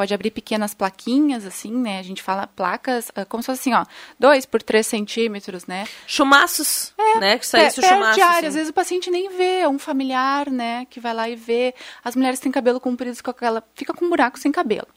[0.00, 1.98] Pode abrir pequenas plaquinhas, assim, né?
[1.98, 3.84] A gente fala placas, uh, como se fosse assim, ó,
[4.18, 5.86] 2 por 3 centímetros, né?
[6.06, 7.38] Chumaços, É, né?
[7.38, 8.22] Que sai isso perde chumaço.
[8.22, 8.38] área.
[8.38, 8.46] assim.
[8.46, 11.74] Às vezes o paciente nem vê, é um familiar, né, que vai lá e vê.
[12.02, 14.88] As mulheres têm cabelo comprido, com aquela, fica com um buraco sem cabelo.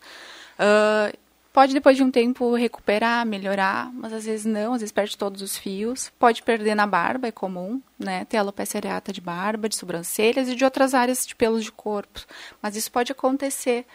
[0.57, 1.11] Ah,
[1.51, 5.41] pode depois de um tempo recuperar, melhorar, mas às vezes não, às vezes perde todos
[5.41, 6.13] os fios.
[6.17, 10.55] Pode perder na barba, é comum, né, ter alopecia areata de barba, de sobrancelhas e
[10.55, 12.21] de outras áreas de pelos de corpo.
[12.61, 13.85] Mas isso pode acontecer.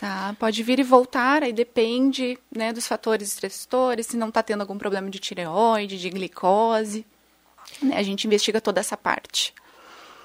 [0.00, 4.62] Tá, pode vir e voltar, aí depende né, dos fatores estressores, se não está tendo
[4.62, 7.04] algum problema de tireoide, de glicose.
[7.82, 9.52] Né, a gente investiga toda essa parte.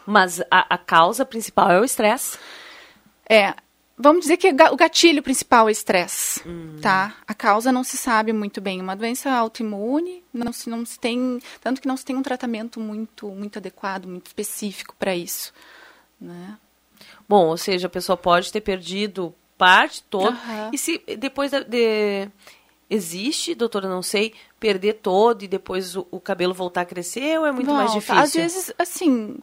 [0.05, 2.39] Mas a, a causa principal é o estresse.
[3.29, 3.53] É,
[3.97, 6.41] vamos dizer que o gatilho principal é estresse,
[6.81, 7.13] tá?
[7.27, 8.79] A causa não se sabe muito bem.
[8.79, 12.79] Uma doença autoimune, não se, não se tem, tanto que não se tem um tratamento
[12.79, 15.53] muito, muito adequado, muito específico para isso,
[16.17, 16.57] né?
[17.27, 20.29] Bom, ou seja, a pessoa pode ter perdido parte toda.
[20.29, 20.69] Aham.
[20.73, 22.29] E se depois de, de-
[22.89, 27.45] existe, doutora, não sei, perder todo e depois o, o cabelo voltar a crescer ou
[27.45, 28.15] é muito mais difícil?
[28.21, 29.37] Às vezes, assim,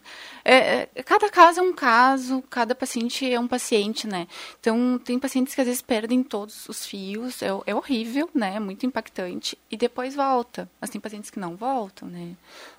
[0.44, 4.26] é, é, cada caso é um caso, cada paciente é um paciente, né?
[4.60, 8.54] Então, tem pacientes que às vezes perdem todos os fios, é, é horrível, né?
[8.56, 10.68] É muito impactante, e depois volta.
[10.80, 12.34] Mas tem pacientes que não voltam, né?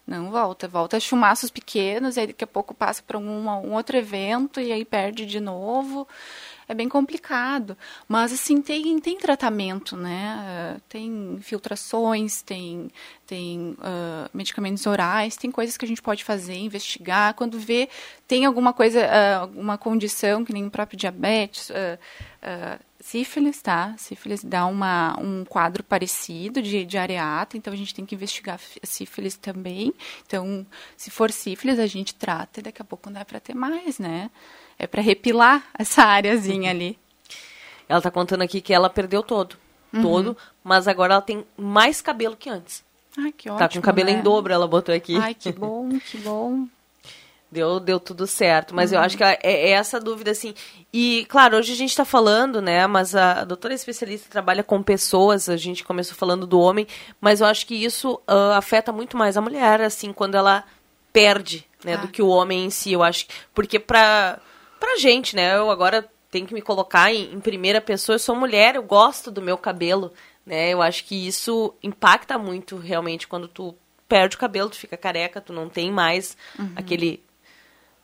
[0.07, 4.59] Não volta, volta chumaços pequenos, aí daqui a pouco passa para um, um outro evento
[4.59, 6.07] e aí perde de novo.
[6.73, 7.77] É bem complicado.
[8.07, 10.75] Mas, assim, tem, tem tratamento, né?
[10.75, 12.89] Ah, Tem filtrações, tem,
[13.27, 17.35] tem ah, medicamentos orais, tem coisas que a gente pode fazer, investigar.
[17.35, 17.87] Quando vê,
[18.27, 21.69] tem alguma coisa, ah, alguma condição, que nem o próprio diabetes,
[22.41, 23.93] ah, sífilis, tá?
[23.97, 28.57] Sífilis dá uma, um quadro parecido de, de areata, então a gente tem que investigar
[28.57, 29.93] fi- sífilis também.
[30.25, 30.65] Então,
[30.97, 33.99] se for sífilis, a gente trata e daqui a pouco não é para ter mais,
[33.99, 34.31] né?
[34.83, 36.97] É para repilar essa areazinha ali.
[37.87, 39.55] Ela tá contando aqui que ela perdeu todo.
[39.93, 40.01] Uhum.
[40.01, 42.83] Todo, mas agora ela tem mais cabelo que antes.
[43.17, 43.59] Ai, que ótimo.
[43.59, 44.15] tá com cabelo né?
[44.17, 45.15] em dobro, ela botou aqui.
[45.17, 46.65] Ai, que bom, que bom.
[47.51, 49.05] Deu, deu tudo certo, mas eu Uhum.
[49.05, 50.55] acho que é, é essa dúvida, assim.
[50.91, 52.87] E, claro, hoje a gente está falando, né?
[52.87, 56.87] Mas a, a doutora especialista trabalha com pessoas, a gente começou falando do homem,
[57.21, 60.63] mas eu acho que isso ah, afeta muito mais a mulher, assim, quando ela
[61.11, 61.93] perde, né?
[61.93, 61.97] Ah.
[61.97, 63.27] Do que o homem em si, eu acho.
[63.27, 64.39] que- Porque pra,
[64.83, 65.55] pra gente, né?
[65.55, 69.31] Eu agora tenho que me colocar em, em primeira pessoa, eu sou mulher, eu gosto
[69.31, 70.11] do meu cabelo,
[70.45, 70.69] né?
[70.73, 73.73] Eu acho que isso impacta muito, realmente, quando tu
[74.09, 76.73] perde o cabelo, tu fica careca, tu não tem mais Uhum.
[76.75, 77.23] aquele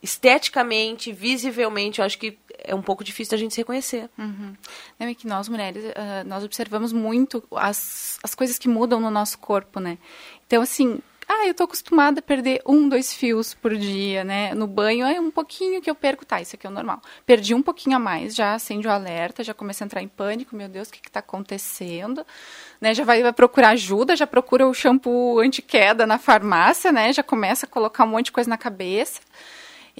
[0.02, 4.10] esteticamente, visivelmente, eu acho que é um pouco difícil a gente se reconhecer.
[4.18, 4.56] Uhum.
[4.98, 9.12] Não, é que nós mulheres, ah, nós observamos muito as, as coisas que mudam no
[9.12, 9.98] nosso corpo, né?
[10.48, 11.00] Então, assim,
[11.32, 14.52] ah, eu tô acostumada a perder um, dois fios por dia, né?
[14.56, 17.00] No banho é um pouquinho que eu perco, tá, isso aqui é o normal.
[17.24, 20.56] Perdi um pouquinho a mais, já acende o alerta, já começa a entrar em pânico,
[20.56, 22.26] meu Deus, o que que tá acontecendo?
[22.82, 27.14] Né, já vai, vai procurar ajuda, já procura o shampoo anti-queda na farmácia, né?
[27.14, 29.22] Já começa a colocar um monte de coisa na cabeça.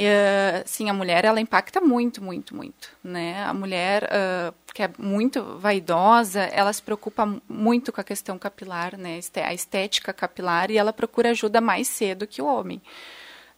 [0.02, 3.44] Eh, sim, a mulher ela impacta muito, muito, muito, né?
[3.44, 8.40] A mulher ah, que é muito vaidosa, ela se preocupa mu- muito com a questão
[8.40, 9.20] capilar, né?
[9.46, 12.82] A estética capilar e ela procura ajuda mais cedo que o homem,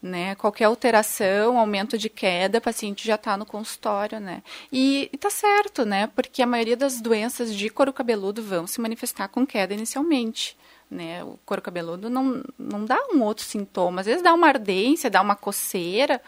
[0.02, 0.36] né?
[0.36, 4.44] Qualquer alteração, aumento de queda, o paciente já está no consultório, né?
[4.72, 6.08] E, e tá certo, né?
[6.16, 10.58] Porque a maioria das doenças de couro cabeludo vão se manifestar com queda inicialmente.
[10.92, 11.24] Né?
[11.24, 14.02] O couro cabeludo não, não dá um outro sintoma.
[14.02, 16.22] Às vezes dá uma ardência, dá uma coceira,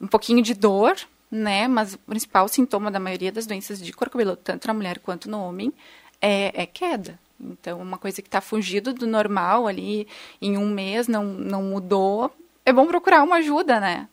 [0.00, 0.96] um pouquinho de dor,
[1.30, 1.68] né?
[1.68, 5.30] Mas o principal sintoma da maioria das doenças de couro cabeludo, tanto na mulher quanto
[5.30, 5.72] no homem,
[6.20, 7.16] é, é queda.
[7.40, 10.08] Então, uma coisa que está fugido do normal ali,
[10.42, 12.32] em um mês não, não mudou,
[12.66, 14.08] é bom procurar uma ajuda, né?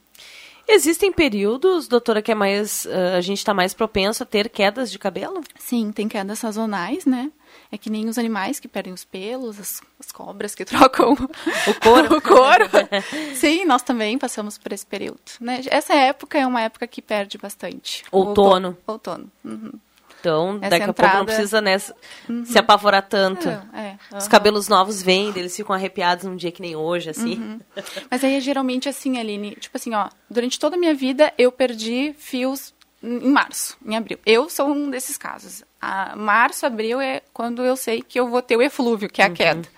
[0.68, 4.91] Existem períodos, doutora, que é mais ah, a gente está mais propenso a ter quedas
[4.91, 5.41] de cabelo?
[5.60, 7.32] Sim, tem quedas sazonais, né?
[7.76, 11.74] É que nem os animais que perdem os pelos, as, as cobras que trocam o
[11.82, 12.16] couro.
[12.18, 12.70] o couro.
[13.36, 15.20] Sim, nós também passamos por esse período.
[15.42, 15.62] Né?
[15.70, 18.02] Essa época é uma época que perde bastante.
[18.14, 18.78] Outono.
[18.88, 19.30] Outono.
[19.44, 19.74] Uhum.
[20.22, 21.26] Então, Essa daqui a pouco não entrada- Uhum.
[21.26, 23.48] precisa né, se apavorar tanto.
[23.50, 24.30] É, é, Os aham.
[24.32, 27.36] cabelos novos vêm, eles ficam arrepiados num dia que nem hoje, assim.
[27.36, 27.60] Uhum.
[28.10, 31.52] Mas aí é geralmente assim, Aline, tipo assim, ó, durante toda a minha vida eu
[31.52, 34.18] perdi fios em março, em abril.
[34.26, 35.64] Eu sou um desses casos.
[35.88, 39.26] A março, abril é quando eu sei que eu vou ter o eflúvio, que é
[39.26, 39.69] a queda.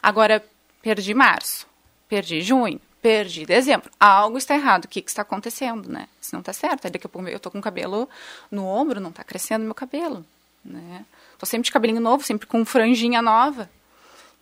[0.00, 0.44] Agora,
[0.80, 1.66] perdi março,
[2.08, 3.90] perdi junho, perdi dezembro.
[3.98, 4.84] Algo está errado.
[4.84, 6.06] O que, que está acontecendo, né?
[6.22, 6.88] Isso não está certo.
[6.88, 8.08] Daqui a pouco eu tô com o cabelo
[8.48, 10.24] no ombro, não está crescendo meu cabelo,
[10.64, 11.04] né?
[11.36, 13.68] Tô sempre de cabelinho novo, sempre com franjinha nova.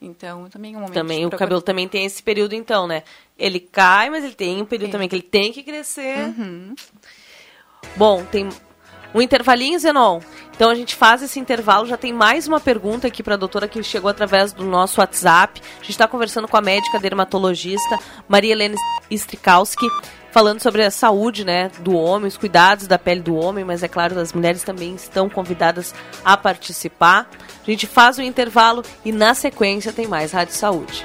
[0.02, 3.02] Então, também é um momento Também o cabelo também tem esse período, então, né?
[3.38, 4.92] Ele cai, mas ele tem um período Tem.
[4.92, 6.18] também que ele tem que crescer.
[6.18, 6.74] Uhum.
[7.96, 8.50] Bom, tem
[9.14, 10.20] um intervalinho, Zenon.
[10.54, 11.86] Então a gente faz esse intervalo.
[11.86, 15.60] Já tem mais uma pergunta aqui para a doutora que chegou através do nosso WhatsApp.
[15.62, 18.76] A gente está conversando com a médica dermatologista Maria Helena
[19.10, 19.86] Strikowski,
[20.30, 23.88] falando sobre a saúde né, do homem, os cuidados da pele do homem, mas é
[23.88, 25.94] claro, as mulheres também estão convidadas
[26.24, 27.28] a participar.
[27.66, 31.04] A gente faz o intervalo e na sequência tem mais Rádio Saúde.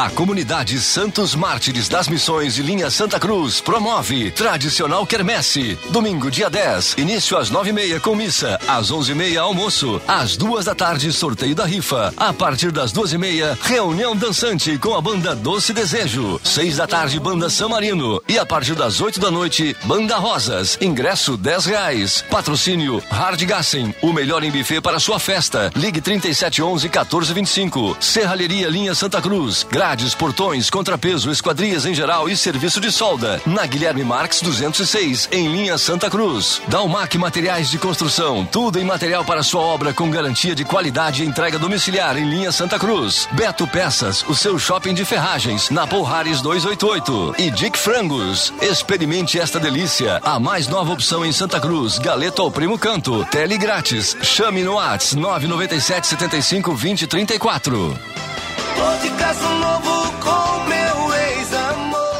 [0.00, 5.78] A comunidade Santos Mártires das Missões de Linha Santa Cruz promove tradicional quermesse.
[5.90, 10.00] Domingo, dia 10, início às nove e meia com missa, às onze e meia almoço,
[10.08, 12.14] às duas da tarde sorteio da rifa.
[12.16, 16.40] A partir das duas e meia, reunião dançante com a banda Doce Desejo.
[16.42, 18.22] Seis da tarde, banda São Marino.
[18.26, 20.78] E a partir das oito da noite, banda Rosas.
[20.80, 22.24] Ingresso dez reais.
[22.30, 25.70] Patrocínio Hardgassen, o melhor em buffet para sua festa.
[25.76, 27.98] Ligue 3711 1425.
[28.00, 29.66] Serralheria Linha Santa Cruz.
[29.90, 33.42] Grades, portões, contrapeso, esquadrias em geral e serviço de solda.
[33.44, 36.62] Na Guilherme Marques 206, em linha Santa Cruz.
[36.68, 38.46] Dalmac Materiais de Construção.
[38.52, 42.52] Tudo em material para sua obra com garantia de qualidade e entrega domiciliar em linha
[42.52, 43.26] Santa Cruz.
[43.32, 45.70] Beto Peças, o seu shopping de ferragens.
[45.70, 47.34] Na Porrares 288.
[47.36, 48.54] E Dick Frangos.
[48.62, 50.20] Experimente esta delícia.
[50.22, 51.98] A mais nova opção em Santa Cruz.
[51.98, 53.24] Galeto ao primo canto.
[53.24, 54.16] Tele grátis.
[54.22, 58.29] Chame no Whats 997 75 20 34.
[58.76, 62.10] Tô de caso novo com meu ex-amor.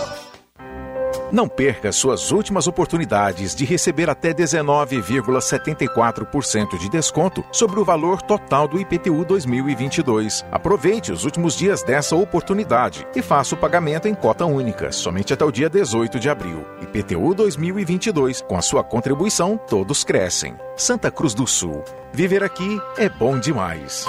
[1.32, 8.66] Não perca suas últimas oportunidades de receber até 19,74% de desconto sobre o valor total
[8.66, 10.44] do IPTU 2022.
[10.50, 15.44] Aproveite os últimos dias dessa oportunidade e faça o pagamento em cota única, somente até
[15.44, 16.66] o dia 18 de abril.
[16.82, 20.56] IPTU 2022, com a sua contribuição, todos crescem.
[20.76, 21.84] Santa Cruz do Sul.
[22.12, 24.04] Viver aqui é bom demais.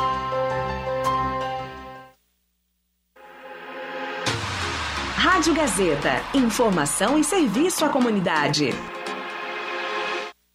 [5.42, 8.70] Rádio Gazeta, informação e serviço à comunidade.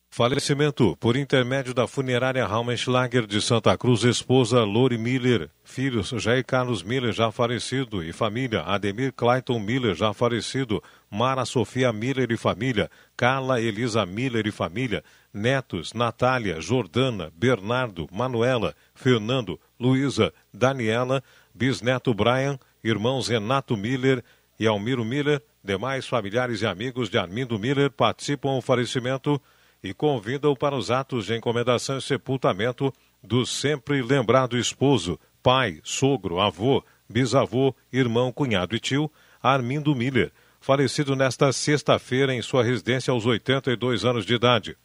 [0.08, 6.84] Falecimento por intermédio da funerária Raumenschlager de Santa Cruz, esposa Lori Miller, filhos Jair Carlos
[6.84, 12.88] Miller, já falecido, e família Ademir Clayton Miller, já falecido, Mara Sofia Miller e família,
[13.16, 15.02] Carla Elisa Miller e família,
[15.34, 24.22] netos Natália, Jordana, Bernardo, Manuela, Fernando, Luísa, Daniela, bisneto Brian, irmãos Renato Miller
[24.58, 29.40] e Almiro Miller, demais familiares e amigos de Armindo Miller participam do falecimento
[29.82, 32.92] e convidam para os atos de encomendação e sepultamento
[33.22, 39.10] do sempre lembrado esposo, pai, sogro, avô, bisavô, irmão, cunhado e tio,
[39.42, 44.76] Armindo Miller, falecido nesta sexta-feira em sua residência aos 82 anos de idade.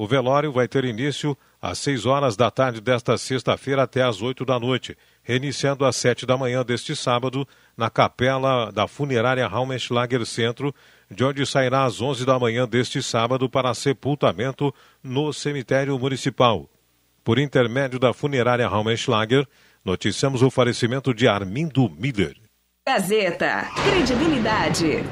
[0.00, 4.46] O velório vai ter início às 6 horas da tarde desta sexta-feira até às 8
[4.46, 10.74] da noite, reiniciando às 7 da manhã deste sábado na capela da funerária Raumenschlager Centro,
[11.10, 16.66] de onde sairá às 11 da manhã deste sábado para sepultamento no cemitério municipal.
[17.22, 19.46] Por intermédio da funerária Raumenschlager,
[19.84, 22.38] noticiamos o falecimento de Armindo Miller.
[22.88, 25.04] Gazeta, credibilidade.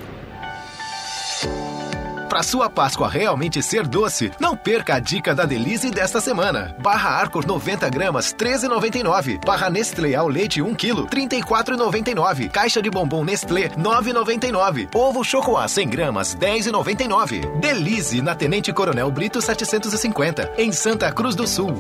[2.29, 6.77] Para sua Páscoa realmente ser doce, não perca a dica da Delize desta semana.
[6.79, 9.43] Barra Arcor 90 gramas, 13,99.
[9.45, 12.51] Barra Nestlé ao leite 1 kg, 34,99.
[12.51, 14.89] Caixa de bombom Nestlé, 9,99.
[14.95, 17.59] Ovo Chocoá 100 gramas, 10,99.
[17.61, 21.79] Delize na Tenente Coronel Brito 750, em Santa Cruz do Sul.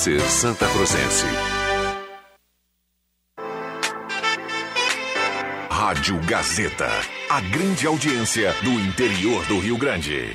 [0.00, 1.26] Ser Santa Cruzense.
[5.68, 6.88] Rádio Gazeta,
[7.28, 10.34] a grande audiência do interior do Rio Grande.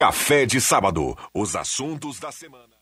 [0.00, 2.74] Café de sábado, os assuntos da semana.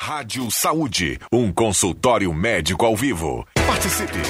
[0.00, 3.44] Rádio Saúde, um consultório médico ao vivo.
[3.66, 4.20] Participe!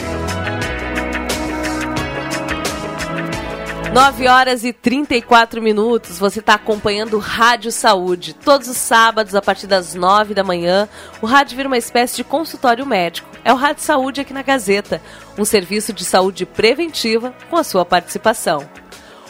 [3.94, 6.18] 9 horas e 34 minutos.
[6.18, 8.34] Você está acompanhando o Rádio Saúde.
[8.34, 10.88] Todos os sábados, a partir das 9 da manhã,
[11.22, 13.28] o rádio vira uma espécie de consultório médico.
[13.44, 15.00] É o Rádio Saúde aqui na Gazeta,
[15.38, 18.68] um serviço de saúde preventiva com a sua participação.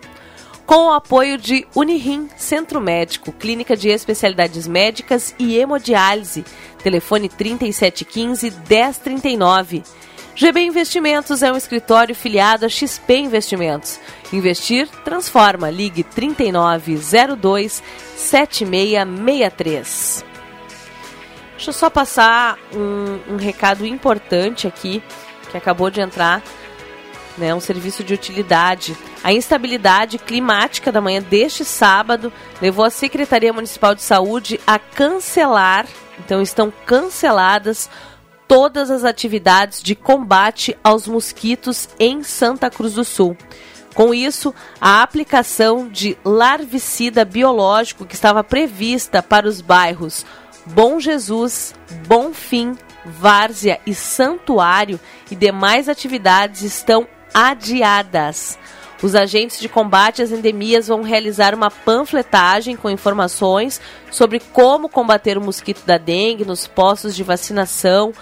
[0.65, 6.45] Com o apoio de Unirim Centro Médico, Clínica de Especialidades Médicas e Hemodiálise.
[6.81, 9.83] Telefone 3715-1039.
[10.37, 14.01] GB Investimentos é um escritório filiado a XP Investimentos.
[14.33, 15.71] Investir transforma.
[15.71, 17.81] Ligue 3902
[18.17, 20.25] 7663.
[21.53, 25.01] Deixa eu só passar um, um recado importante aqui
[25.51, 26.43] que acabou de entrar
[27.39, 28.97] né, um serviço de utilidade.
[29.23, 35.87] A instabilidade climática da manhã deste sábado levou a Secretaria Municipal de Saúde a cancelar,
[36.19, 37.89] então estão canceladas
[38.47, 43.37] todas as atividades de combate aos mosquitos em Santa Cruz do Sul.
[43.95, 50.27] Com isso, a aplicação de larvicida biológico que estava prevista para os bairros
[50.67, 51.75] Bom Jesus,
[52.07, 54.99] Bom Fim, Várzea e Santuário
[55.31, 58.59] e demais atividades estão adiadas.
[59.03, 63.81] Os agentes de combate às endemias vão realizar uma panfletagem com informações
[64.11, 68.13] sobre como combater o mosquito da dengue nos postos de vacinação,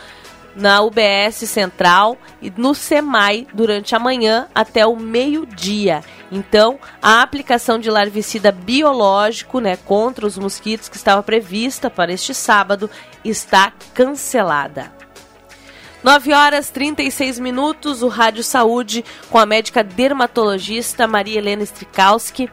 [0.54, 6.02] na UBS Central e no SEMAI durante a manhã até o meio-dia.
[6.30, 12.34] Então, a aplicação de larvicida biológico né, contra os mosquitos que estava prevista para este
[12.34, 12.90] sábado
[13.24, 15.01] está cancelada.
[16.02, 22.50] 9 horas 36 minutos, o Rádio Saúde com a médica dermatologista Maria Helena Strikowski.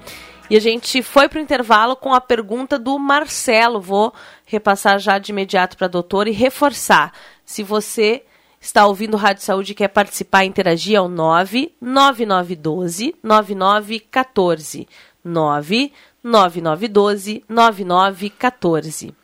[0.51, 3.81] E a gente foi para o intervalo com a pergunta do Marcelo.
[3.81, 4.13] Vou
[4.45, 7.11] repassar já de imediato para a doutora e reforçar.
[7.43, 8.23] Se você
[8.61, 14.87] está ouvindo o Rádio Saúde e quer participar e interagir, é o 99912 9914.
[15.23, 19.15] 99912 9914.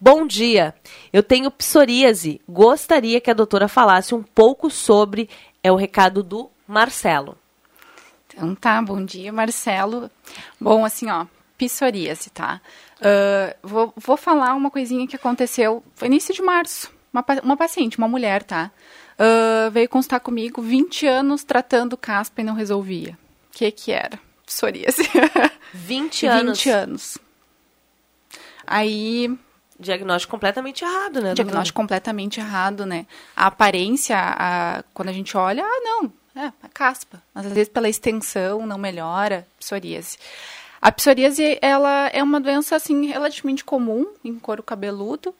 [0.00, 0.74] Bom dia,
[1.12, 2.40] eu tenho psoríase.
[2.48, 5.28] Gostaria que a doutora falasse um pouco sobre.
[5.60, 7.36] É o recado do Marcelo.
[8.28, 10.08] Então tá, bom dia, Marcelo.
[10.60, 11.26] Bom, assim, ó,
[11.58, 12.60] psoríase, tá?
[13.00, 16.92] Uh, vou, vou falar uma coisinha que aconteceu, foi início de março.
[17.12, 18.70] Uma, uma paciente, uma mulher, tá?
[19.18, 23.18] Uh, veio constar comigo 20 anos tratando caspa e não resolvia.
[23.48, 24.20] O que que era?
[24.46, 25.02] Psoríase.
[25.74, 26.58] 20 anos?
[26.58, 27.18] 20 anos.
[28.64, 29.36] Aí
[29.78, 31.34] Diagnóstico completamente errado, né?
[31.34, 33.06] Diagnóstico completamente errado, né?
[33.36, 37.22] A aparência, a, quando a gente olha, ah, não, é, é caspa.
[37.32, 40.18] Mas às vezes pela extensão não melhora, psoríase.
[40.80, 45.34] A psoríase, ela é uma doença, assim, relativamente comum em couro cabeludo,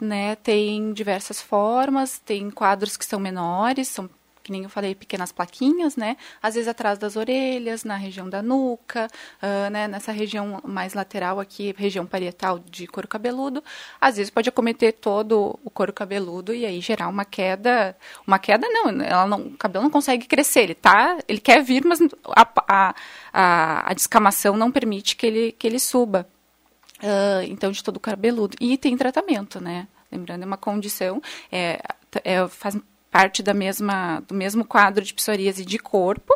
[0.00, 0.36] né?
[0.36, 4.10] Tem diversas formas, tem quadros que são menores, são
[4.50, 6.16] que nem eu falei, pequenas plaquinhas, né?
[6.42, 9.06] Às vezes atrás das orelhas, na região da nuca,
[9.40, 9.86] uh, né?
[9.86, 13.62] Nessa região mais lateral aqui, região parietal de couro cabeludo.
[14.00, 17.96] Às vezes pode acometer todo o couro cabeludo e aí gerar uma queda.
[18.26, 20.62] Uma queda não, ela não o cabelo não consegue crescer.
[20.62, 22.94] Ele tá, ele quer vir, mas a, a,
[23.32, 26.26] a, a descamação não permite que ele, que ele suba.
[26.98, 28.56] Uh, então, de todo o cabeludo.
[28.60, 29.86] E tem tratamento, né?
[30.10, 31.22] Lembrando, é uma condição,
[31.52, 31.80] é,
[32.24, 32.76] é, faz
[33.10, 36.34] parte da mesma, do mesmo quadro de psoríase de corpo,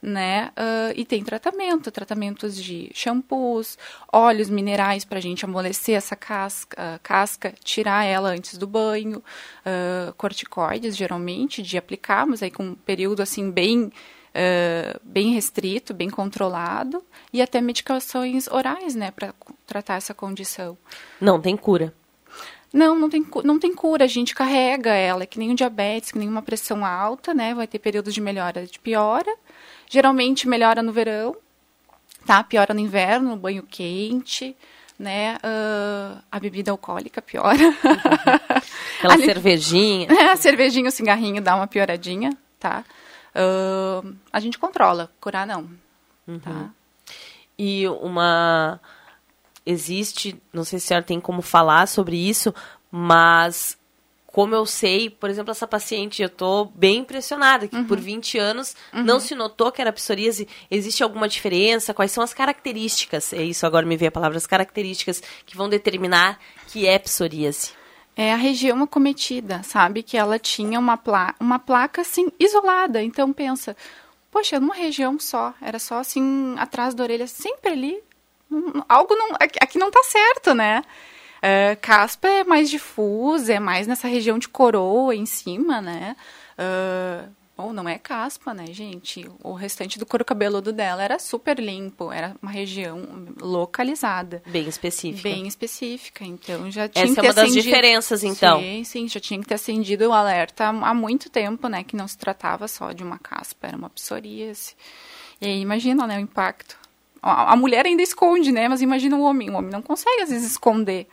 [0.00, 0.52] né?
[0.56, 3.76] Uh, e tem tratamento, tratamentos de shampoos,
[4.12, 9.18] óleos minerais para a gente amolecer essa casca, uh, casca, tirar ela antes do banho,
[9.18, 13.90] uh, corticoides geralmente de aplicar, mas aí com um período assim bem
[15.02, 17.02] bem restrito, bem controlado,
[17.32, 19.34] e até medicações orais, né, para
[19.66, 20.78] tratar essa condição.
[21.20, 21.92] Não tem cura.
[22.72, 26.12] Não, não tem, não tem cura, a gente carrega ela, é que nem um diabetes,
[26.12, 27.54] que nem uma pressão alta, né?
[27.54, 29.34] Vai ter períodos de melhora, de piora.
[29.88, 31.34] Geralmente melhora no verão,
[32.26, 32.44] tá?
[32.44, 34.54] Piora no inverno, no banho quente,
[34.98, 35.36] né?
[35.36, 37.56] Uh, a bebida alcoólica piora.
[38.98, 40.08] Aquela Ali, cervejinha.
[40.12, 42.84] É, a cervejinha, o cigarrinho dá uma pioradinha, tá?
[43.34, 45.70] Uh, a gente controla, curar não,
[46.26, 46.38] uhum.
[46.38, 46.70] tá?
[47.58, 48.78] E uma
[49.68, 52.54] existe, não sei se a senhora tem como falar sobre isso,
[52.90, 53.76] mas
[54.26, 57.84] como eu sei, por exemplo, essa paciente, eu estou bem impressionada que uhum.
[57.84, 59.02] por 20 anos uhum.
[59.02, 60.48] não se notou que era psoríase.
[60.70, 61.92] Existe alguma diferença?
[61.92, 63.32] Quais são as características?
[63.32, 66.38] É isso, agora me veio a palavra, as características que vão determinar
[66.68, 67.72] que é psoríase.
[68.16, 70.02] É a região acometida, sabe?
[70.02, 73.02] Que ela tinha uma, pla uma placa assim isolada.
[73.02, 73.76] Então pensa,
[74.30, 78.07] poxa, numa região só, era só assim atrás da orelha, sempre ali.
[78.88, 80.82] Algo não, aqui não tá certo, né?
[81.38, 86.16] Uh, caspa é mais difusa, é mais nessa região de coroa em cima, né?
[86.58, 89.30] Uh, bom, não é caspa, né, gente?
[89.42, 94.42] O restante do couro cabeludo dela era super limpo, era uma região localizada.
[94.46, 95.28] Bem específica.
[95.28, 97.62] Bem específica, então já tinha Essa que é uma das acendido...
[97.62, 98.60] diferenças, então.
[98.60, 102.08] Sim, sim, já tinha que ter acendido o alerta há muito tempo, né, que não
[102.08, 104.74] se tratava só de uma caspa, era uma psoríase.
[105.40, 106.87] E aí, imagina, né, o impacto.
[107.22, 110.52] A mulher ainda esconde, né, mas imagina o homem, o homem não consegue, às vezes,
[110.52, 111.06] esconder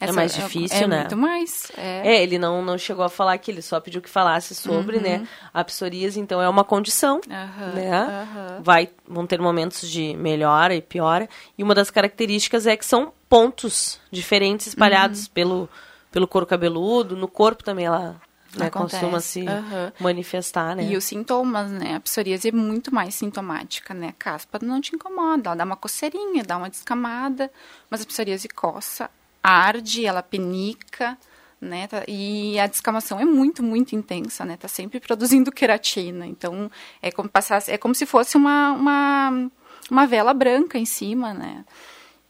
[0.00, 0.96] essa, é mais difícil, é, né?
[0.96, 1.72] É muito mais.
[1.76, 2.14] É.
[2.16, 5.18] é, ele não, não chegou a falar que ele só pediu que falasse sobre, né?
[5.18, 5.26] Uhum.
[5.52, 7.90] A psoríase, então, é uma condição, Aham, né?
[7.90, 8.60] aham.
[8.62, 11.28] Vai, vão ter momentos de melhora e piora.
[11.56, 15.30] E uma das características é que são pontos diferentes espalhados Uhum.
[15.34, 15.68] pelo,
[16.12, 17.16] pelo couro cabeludo.
[17.16, 18.20] No corpo também ela
[18.56, 19.00] né, Acontece.
[19.02, 19.92] costuma se Aham.
[19.98, 20.84] manifestar, né?
[20.84, 21.96] E os sintomas, né?
[21.96, 24.08] A psoríase é muito mais sintomática, né?
[24.08, 27.50] A caspa não te incomoda, ela dá uma coceirinha, dá uma descamada,
[27.90, 29.10] mas a psoríase coça,
[29.42, 31.18] arde, ela penica,
[31.60, 31.86] né?
[31.88, 34.56] Tá- E a descamação é muito, muito intensa, né?
[34.56, 36.70] Tá sempre produzindo queratina, então
[37.02, 39.50] é como passar, é como se fosse uma, uma,
[39.90, 41.64] uma vela branca em cima, né?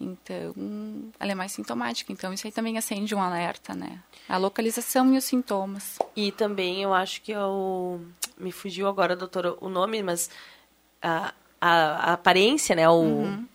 [0.01, 0.55] Então,
[1.19, 2.13] ela é mais sintomática.
[2.13, 4.01] Então, isso aí também acende um alerta, né?
[4.29, 5.99] A localização e os sintomas.
[6.15, 8.01] E também eu acho que é o.
[8.37, 10.31] Me fugiu agora, doutora, o nome, mas
[11.03, 12.89] a, a, a aparência, né?
[12.89, 13.01] O.
[13.01, 13.49] Uhum.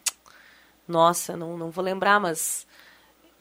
[0.85, 2.67] Nossa, não, não vou lembrar, mas.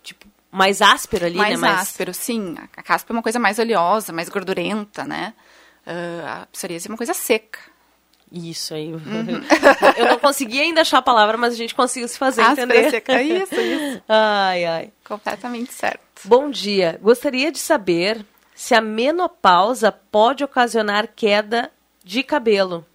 [0.03, 1.69] Tipo, mais áspero ali, mais né?
[1.69, 2.55] Mais áspero, sim.
[2.77, 5.35] A caspa é uma coisa mais oleosa, mais gordurenta, né?
[5.85, 7.59] Ah, a psoríase é uma coisa seca.
[8.33, 8.93] Isso aí.
[8.93, 9.01] Uhum.
[9.99, 12.91] eu não consegui ainda achar a palavra, mas a gente conseguiu se fazer Áspera, entender.
[12.91, 14.03] seca, isso, isso.
[14.09, 14.93] Ai, ai.
[15.05, 16.01] Completamente certo.
[16.25, 16.99] Bom dia.
[17.03, 18.25] Gostaria de saber
[18.55, 21.71] se a menopausa pode ocasionar queda
[22.03, 22.87] de cabelo.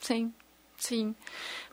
[0.00, 0.32] Sim,
[0.76, 1.14] sim.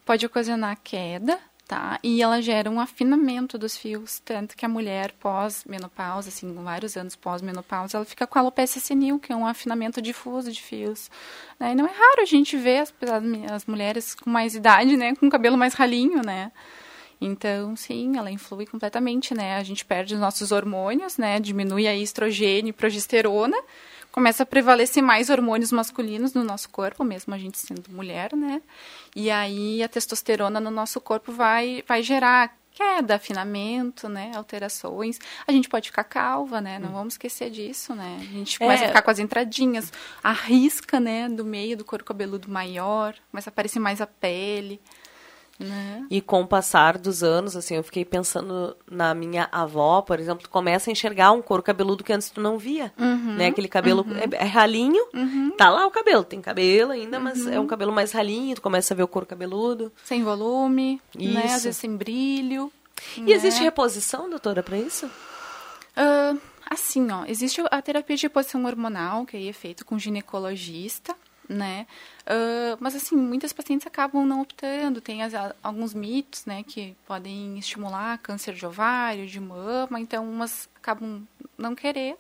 [0.05, 1.39] Pode ocasionar queda,
[1.73, 1.99] tá?
[2.03, 7.15] E ela gera um afinamento dos fios, tanto que a mulher pós-menopausa, assim, vários anos
[7.15, 11.09] pós-menopausa, ela fica com alopecia senil, que é um afinamento difuso de fios.
[11.59, 11.71] né?
[11.71, 12.93] E não é raro a gente ver as,
[13.51, 16.51] as mulheres com mais idade, né, com cabelo mais ralinho, né?
[17.19, 19.55] Então, sim, ela influi completamente, né?
[19.55, 21.39] A gente perde os nossos hormônios, né?
[21.39, 23.57] Diminui a estrogênio e progesterona,
[24.13, 28.61] começa a prevalecer mais hormônios masculinos no nosso corpo, mesmo a gente sendo mulher, né?
[29.15, 34.31] E aí a testosterona no nosso corpo vai, vai gerar queda, afinamento, né?
[34.35, 35.19] Alterações.
[35.47, 36.77] A gente pode ficar calva, né?
[36.79, 38.17] Não vamos esquecer disso, né?
[38.19, 38.85] A gente começa É.
[38.85, 39.91] a ficar com as entradinhas,
[40.23, 41.27] a risca, né?
[41.27, 44.79] Do meio do couro cabeludo maior, começa a aparecer mais a pele,
[45.63, 46.05] né?
[46.09, 50.43] E com o passar dos anos, assim, eu fiquei pensando na minha avó, por exemplo,
[50.43, 53.47] tu começa a enxergar um couro cabeludo que antes tu não via, Uhum, né?
[53.47, 54.17] Aquele cabelo uhum.
[54.17, 55.03] é, é ralinho,
[55.57, 57.53] tá lá o cabelo, tem cabelo ainda, mas Uhum.
[57.53, 59.91] é um cabelo mais ralinho, tu começa a ver o couro cabeludo.
[60.03, 61.33] Sem volume, Isso.
[61.33, 61.45] né?
[61.45, 62.71] Às vezes sem brilho.
[63.17, 63.31] E né?
[63.31, 65.09] existe reposição, doutora, para isso?
[65.95, 66.35] Ah,
[66.69, 71.15] assim, ó, existe a terapia de reposição hormonal, que aí é feito com ginecologista,
[71.49, 71.85] né?
[72.25, 75.01] Ah, mas, assim, muitas pacientes acabam não optando.
[75.01, 80.69] Tem as- alguns mitos, né, que podem estimular câncer de ovário, de mama, então umas
[80.75, 81.21] acabam
[81.57, 82.17] não querendo.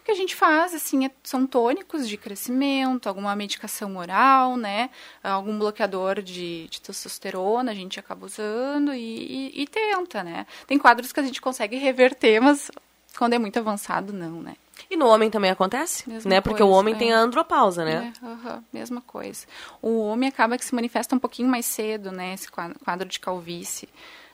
[0.00, 4.88] O que a gente faz, assim, é- são tônicos de crescimento, alguma medicação oral, né?
[5.22, 10.46] Algum bloqueador de, de testosterona a gente acaba usando e, e- e tenta, né?
[10.66, 12.70] Tem quadros que a gente consegue reverter, mas
[13.18, 14.56] quando é muito avançado, não, né?
[14.90, 16.40] E no homem também acontece, Mesma né?
[16.40, 17.14] Porque o homem tem é.
[17.14, 18.12] a andropausa, né?
[18.22, 19.46] É, aham, mesma coisa.
[19.82, 22.34] O homem acaba que se manifesta um pouquinho mais cedo, né?
[22.34, 23.88] Esse qua- quadro de calvície,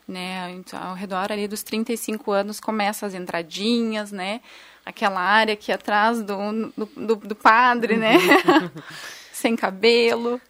[0.07, 0.51] né?
[0.53, 4.41] Então, ao redor ali dos 35 anos começa as entradinhas, né?
[4.87, 6.37] Aquela área aqui atrás do,
[6.77, 8.15] do, do- do padre, né?
[9.33, 10.41] Sem cabelo.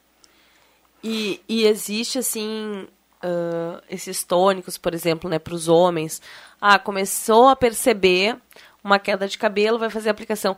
[1.03, 2.88] E, e existe, assim,
[3.22, 6.20] ah, esses tônicos, por exemplo, né, para os homens.
[6.61, 8.36] Ah, começou a perceber
[8.85, 10.57] uma queda de cabelo, vai fazer a aplicação.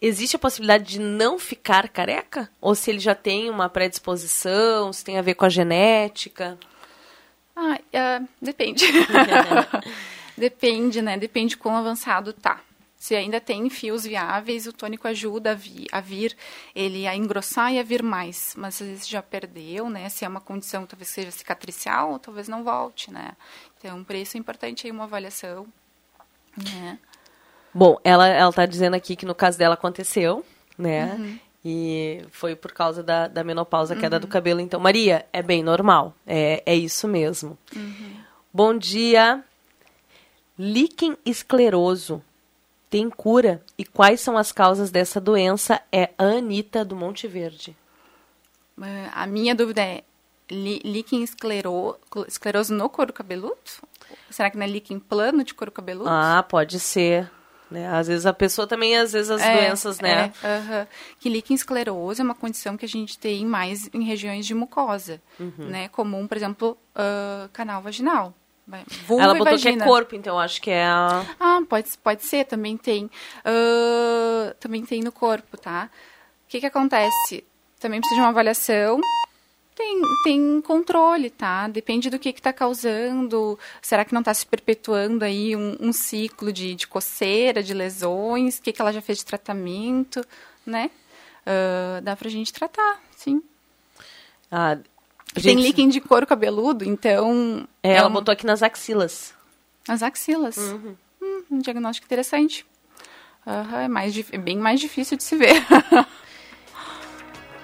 [0.00, 2.48] Existe a possibilidade de não ficar careca?
[2.60, 6.56] Ou se ele já tem uma predisposição, se tem a ver com a genética?
[7.54, 8.86] Ah, ah, depende.
[10.38, 11.18] depende, né?
[11.18, 12.60] Depende quão avançado tá.
[12.96, 16.36] Se ainda tem fios viáveis, o tônico ajuda a, vi- a vir,
[16.74, 18.54] ele a engrossar e a vir mais.
[18.56, 20.08] Mas às vezes já perdeu, né?
[20.10, 23.32] Se é uma condição, talvez seja cicatricial, talvez não volte, né?
[23.78, 25.66] Então, por isso é importante aí uma avaliação,
[26.56, 26.98] né?
[27.72, 30.44] Bom, ela, ela tá dizendo aqui que no caso dela aconteceu,
[30.76, 31.14] né?
[31.18, 31.38] Uhum.
[31.64, 34.20] E foi por causa da, da menopausa, queda Uhum.
[34.20, 34.60] do cabelo.
[34.60, 36.14] Então, Maria, é bem normal.
[36.26, 37.56] É, é isso mesmo.
[37.76, 38.16] Uhum.
[38.52, 39.44] Bom dia.
[40.58, 42.22] Líquen escleroso.
[42.90, 45.80] tem cura e quais são as causas dessa doença?
[45.92, 47.76] É a Anitta do Monte Verde.
[48.76, 48.82] Uh,
[49.14, 50.02] A minha dúvida é
[50.50, 51.96] líquen esclero,
[52.26, 53.56] esclerose no couro cabeludo?
[54.28, 56.08] Será que não é líquen plano de couro cabeludo?
[56.10, 57.30] Ah, pode ser.
[57.70, 57.86] Né?
[57.88, 60.32] Às vezes a pessoa também, às vezes as É, doenças, né?
[60.42, 60.86] é, aham.
[61.20, 65.20] Que líquen esclerose é uma condição que a gente tem mais em regiões de mucosa,
[65.38, 65.52] Uhum.
[65.58, 65.88] né?
[65.88, 68.34] Comum, por exemplo, ah, canal vaginal.
[69.06, 69.84] Vulva Ela botou que é vagina.
[69.84, 71.24] corpo, então acho que é a...
[71.40, 73.10] Ah, pode, pode ser, também tem.
[73.44, 75.88] Ah, também tem no corpo, tá?
[76.46, 77.44] O que que acontece?
[77.78, 79.00] Também precisa de uma avaliação.
[79.82, 81.66] Tem, tem controle, tá?
[81.66, 83.58] Depende do que está causando.
[83.80, 88.58] Será que não está se perpetuando aí um, um ciclo de, de coceira, de lesões?
[88.58, 90.22] O que, que ela já fez de tratamento,
[90.66, 90.90] né?
[91.46, 93.42] Ah, dá pra gente tratar, sim.
[94.50, 94.76] a
[95.32, 97.66] Tem gente- líquen de couro cabeludo, então...
[97.82, 99.32] É, ela um- botou aqui nas axilas.
[99.88, 100.58] As axilas.
[100.58, 100.94] Uhum.
[101.22, 102.66] Hum, um diagnóstico interessante.
[103.46, 105.54] Aham, é, mais, é bem mais difícil de se ver.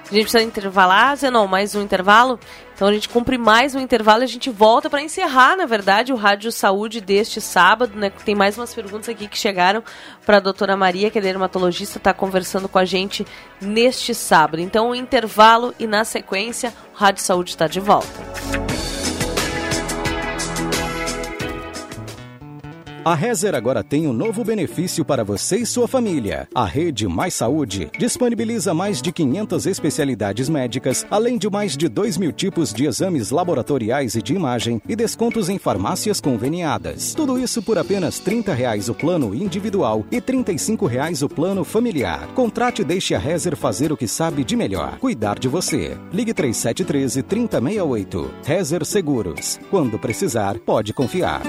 [0.09, 2.39] A gente precisa intervalar, Zenon, mais um intervalo?
[2.75, 6.13] Então a gente cumpre mais um intervalo e a gente volta para encerrar, na verdade,
[6.13, 8.11] o Rádio Saúde deste sábado, né?
[8.25, 9.83] Tem mais umas perguntas aqui que chegaram
[10.25, 13.27] para a doutora Maria, que é dermatologista, está conversando com a gente
[13.61, 14.61] neste sábado.
[14.61, 18.86] Então, o intervalo e na sequência, o Rádio Saúde está de volta.
[23.07, 26.49] A Rezer agora tem um novo benefício para você e sua família.
[26.53, 32.19] A Rede Mais Saúde disponibiliza mais de 500 especialidades médicas, além de mais de 2
[32.19, 37.15] mil tipos de exames laboratoriais e de imagem e descontos em farmácias conveniadas.
[37.15, 42.27] Tudo isso por apenas 30 reais o plano individual e 35 reais o plano familiar.
[42.35, 45.97] Contrate e deixe a Rezer fazer o que sabe de melhor, cuidar de você.
[46.13, 48.31] Ligue 3713 3068.
[48.45, 49.61] Rezer Seguros.
[49.71, 51.43] Quando precisar, pode confiar.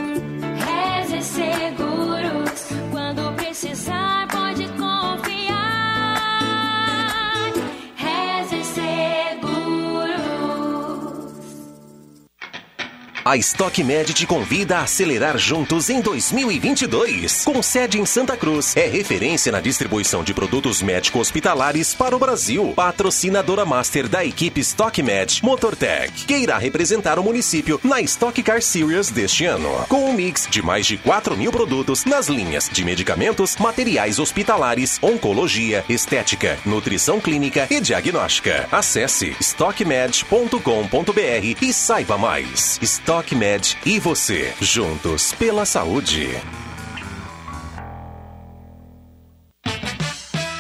[13.28, 17.44] A Stock Med te convida a acelerar juntos em 2022.
[17.44, 22.72] Com sede em Santa Cruz, é referência na distribuição de produtos médico-hospitalares para o Brasil.
[22.74, 28.62] Patrocinadora master da equipe Stock Med Motortech, que irá representar o município na Stock Car
[28.62, 29.72] Series deste ano.
[29.90, 35.00] Com um mix de mais de 4 mil produtos nas linhas de medicamentos, materiais hospitalares,
[35.02, 38.70] oncologia, estética, nutrição clínica e diagnóstica.
[38.72, 42.80] Acesse stockmed.com.br e saiba mais.
[42.82, 46.30] Stock Med e você, juntos pela saúde.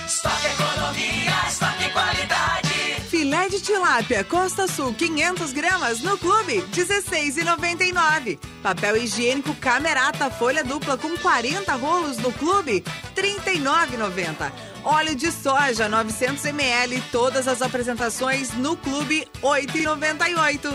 [0.08, 2.70] Estoque economia, estoque qualidade.
[3.12, 8.39] Filé de tilápia Costa Sul 500 gramas no clube 16,99.
[8.64, 12.84] Papel higiênico Camerata folha dupla com 40 rolos no clube
[13.16, 14.51] 39,90.
[14.84, 20.74] Óleo de soja 900 ml todas as apresentações no clube 8,98.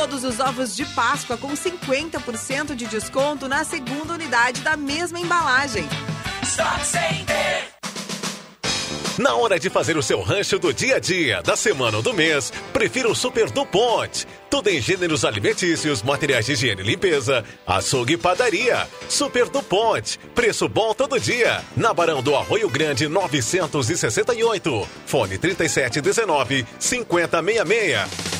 [0.00, 5.86] Todos os ovos de Páscoa com 50% de desconto na segunda unidade da mesma embalagem.
[6.42, 7.68] Stock Center.
[9.18, 12.14] Na hora de fazer o seu rancho do dia a dia, da semana ou do
[12.14, 14.26] mês, prefira o Super do Ponte.
[14.48, 18.88] Tudo em gêneros alimentícios, materiais de higiene e limpeza, açougue e padaria.
[19.06, 20.18] Super do Ponte.
[20.34, 21.62] Preço bom todo dia.
[21.76, 24.88] Na Barão do Arroio Grande 968.
[25.04, 28.39] Fone 3719 5066.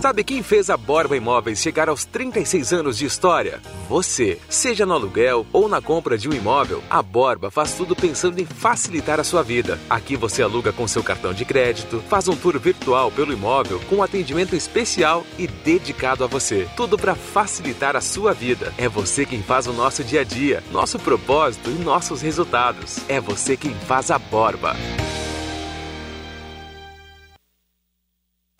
[0.00, 3.60] Sabe quem fez a Borba Imóveis chegar aos 36 anos de história?
[3.86, 4.38] Você.
[4.48, 8.46] Seja no aluguel ou na compra de um imóvel, a Borba faz tudo pensando em
[8.46, 9.78] facilitar a sua vida.
[9.90, 13.96] Aqui você aluga com seu cartão de crédito, faz um tour virtual pelo imóvel com
[13.96, 16.66] um atendimento especial e dedicado a você.
[16.74, 18.72] Tudo para facilitar a sua vida.
[18.78, 23.00] É você quem faz o nosso dia a dia, nosso propósito e nossos resultados.
[23.06, 24.74] É você quem faz a Borba.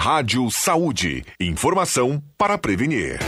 [0.03, 1.27] Rádio Saúde.
[1.39, 3.19] Informação para prevenir.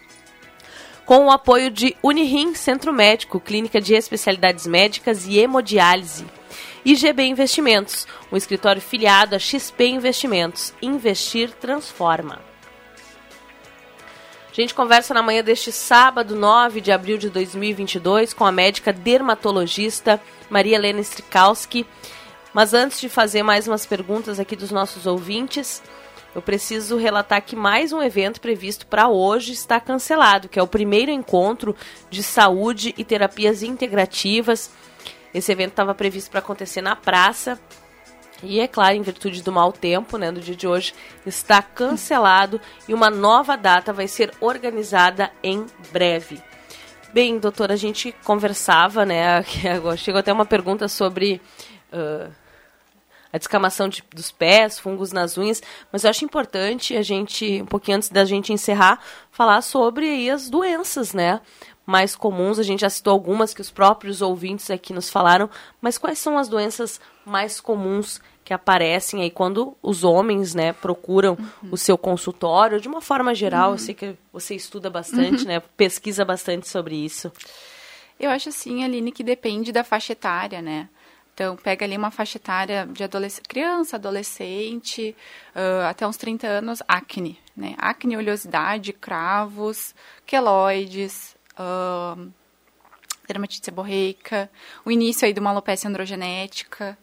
[1.13, 6.25] com o apoio de Unirim Centro Médico, Clínica de Especialidades Médicas e Hemodiálise.
[6.87, 10.73] IGB Investimentos, um escritório filiado a XP Investimentos.
[10.81, 12.41] Investir transforma.
[14.51, 18.91] A gente conversa na manhã deste sábado, 9 de abril de 2022, com a médica
[18.91, 21.85] dermatologista Maria Helena Strikowski.
[22.55, 25.83] Mas antes de fazer mais umas perguntas aqui dos nossos ouvintes,
[26.35, 30.67] eu preciso relatar que mais um evento previsto para hoje está cancelado, que é o
[30.67, 31.77] primeiro encontro
[32.09, 34.71] de saúde e terapias integrativas.
[35.35, 37.61] Esse evento estava previsto para acontecer na praça.
[38.43, 42.61] E é claro, em virtude do mau tempo, né, do dia de hoje, está cancelado
[42.89, 46.43] e uma nova data vai ser organizada em breve.
[47.13, 49.43] Bem, doutora, a gente conversava, né?
[49.99, 51.41] Chegou até uma pergunta sobre
[51.93, 52.33] uh,
[53.33, 57.67] a descamação de, dos pés, fungos nas unhas, mas eu acho importante a gente, um
[57.67, 61.41] pouquinho antes da gente encerrar, falar sobre aí, as doenças, né?
[61.85, 65.99] Mais comuns, a gente já citou algumas que os próprios ouvintes aqui nos falaram, mas
[65.99, 71.71] quais são as doenças mais comuns que aparecem aí quando os homens, né, procuram uhum.
[71.73, 73.75] o seu consultório, de uma forma geral, uhum.
[73.75, 75.49] eu sei que você estuda bastante, uhum.
[75.49, 77.33] né, pesquisa bastante sobre isso.
[78.19, 80.89] Eu acho assim, Aline, que depende da faixa etária, né?
[81.35, 85.17] Então, pega ali uma faixa etária de adolesc criança, adolescente,
[85.57, 87.75] uh, até uns 30 anos, acne, né?
[87.79, 89.95] Acne, oleosidade, cravos,
[90.27, 92.31] queloides, uh,
[93.27, 94.51] dermatite seborreica,
[94.85, 96.99] o início aí de uma alopecia androgenética,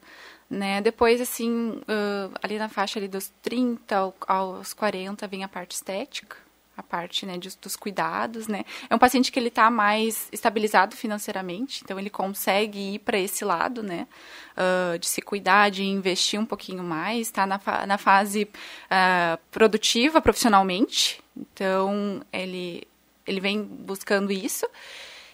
[0.47, 0.79] né?
[0.81, 6.37] Depois, assim, uh, ali na faixa ali dos 30 aos 40 vem a parte estética,
[6.79, 8.63] a parte né, de, dos cuidados, né?
[8.89, 13.43] É um paciente que ele está mais estabilizado financeiramente, então ele consegue ir para esse
[13.43, 14.07] lado, né?
[14.55, 19.39] Uh, de se cuidar, de investir um pouquinho mais, está na, fa na fase uh,
[19.51, 22.87] produtiva profissionalmente, então ele,
[23.27, 24.65] ele vem buscando isso.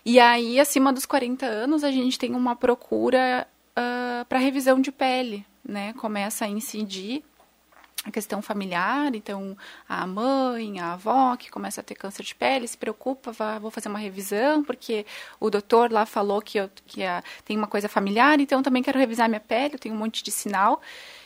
[0.04, 4.91] E aí, acima dos 40 anos, a gente tem uma procura uh, para revisão de
[4.91, 5.93] pele, né?
[5.93, 7.24] Começa a incidir
[8.06, 9.58] a questão familiar, então
[9.89, 13.72] a mãe, a avó que começa a ter câncer de pele se preocupa, vá, vou
[13.72, 15.06] fazer uma revisão porque
[15.39, 18.99] o doutor lá falou que, eu, que a, tem uma coisa familiar, então também quero
[18.99, 20.80] revisar minha pele, eu tenho um monte de sinal.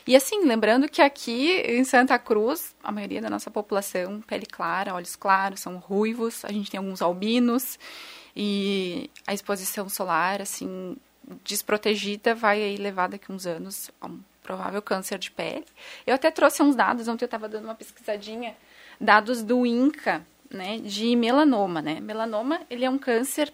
[0.07, 4.95] E assim, lembrando que aqui em Santa Cruz, a maioria da nossa população, pele clara,
[4.95, 7.77] olhos claros, são ruivos, a gente tem alguns albinos
[8.33, 10.95] e a exposição solar, assim,
[11.43, 15.65] desprotegida vai aí levar daqui uns anos a um provável câncer de pele.
[16.07, 18.55] Eu até trouxe uns dados, ontem eu estava dando uma pesquisadinha,
[18.99, 21.99] dados do INCA, né, de melanoma, né?
[21.99, 23.53] Melanoma, ele é um câncer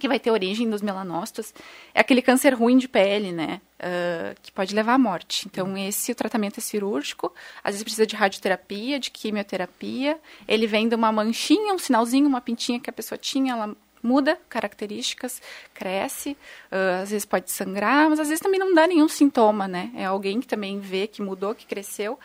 [0.00, 1.52] que vai ter origem dos melanócitos,
[1.92, 5.46] é aquele câncer ruim de pele, né, uh, que pode levar à morte.
[5.46, 10.88] Então, esse o tratamento é cirúrgico, às vezes precisa de radioterapia, de quimioterapia, ele vem
[10.88, 15.40] de uma manchinha, um sinalzinho, uma pintinha que a pessoa tinha, ela muda características,
[15.72, 16.36] cresce,
[16.70, 19.92] uh, às vezes pode sangrar, mas às vezes também não dá nenhum sintoma, né?
[19.94, 22.18] É alguém que também vê que mudou, que cresceu,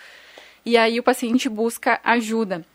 [0.65, 2.65] e aí o paciente busca ajuda.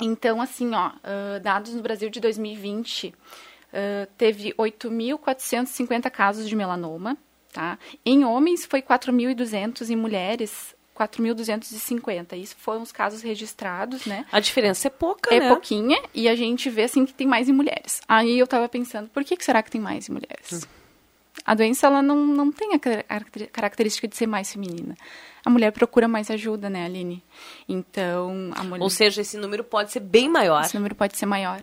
[0.00, 7.18] Então, assim, ó, uh, dados no Brasil de 2020, uh, teve 8.450 casos de melanoma,
[7.52, 7.78] tá?
[8.04, 12.36] Em homens foi 4.200, em mulheres 4.250.
[12.36, 14.26] Isso foram os casos registrados, né?
[14.30, 15.46] A diferença é pouca, é né?
[15.46, 18.00] É pouquinha, e a gente vê, assim, que tem mais em mulheres.
[18.06, 20.52] Aí eu tava pensando, por que, que será que tem mais em mulheres?
[20.52, 20.60] Hum.
[21.44, 24.94] A doença, ela não, não tem a característica de ser mais feminina.
[25.44, 27.22] A mulher procura mais ajuda, né, Aline?
[27.66, 28.82] Então, a mulher...
[28.82, 30.62] Ou seja, esse número pode ser bem maior.
[30.62, 31.62] Esse número pode ser maior.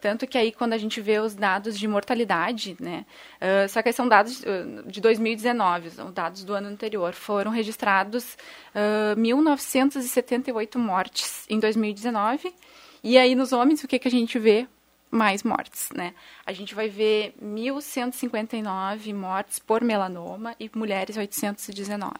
[0.00, 3.04] Tanto que aí, quando a gente vê os dados de mortalidade, né?
[3.40, 4.44] Uh, só que são dados
[4.86, 7.12] de 2019, são dados do ano anterior.
[7.12, 8.36] Foram registrados
[8.74, 12.54] uh, 1.978 mortes em 2019.
[13.02, 14.66] E aí, nos homens, o que, que a gente vê?
[15.10, 16.12] Mais mortes, né?
[16.44, 22.12] A gente vai ver 1.159 mortes por melanoma e mulheres 819.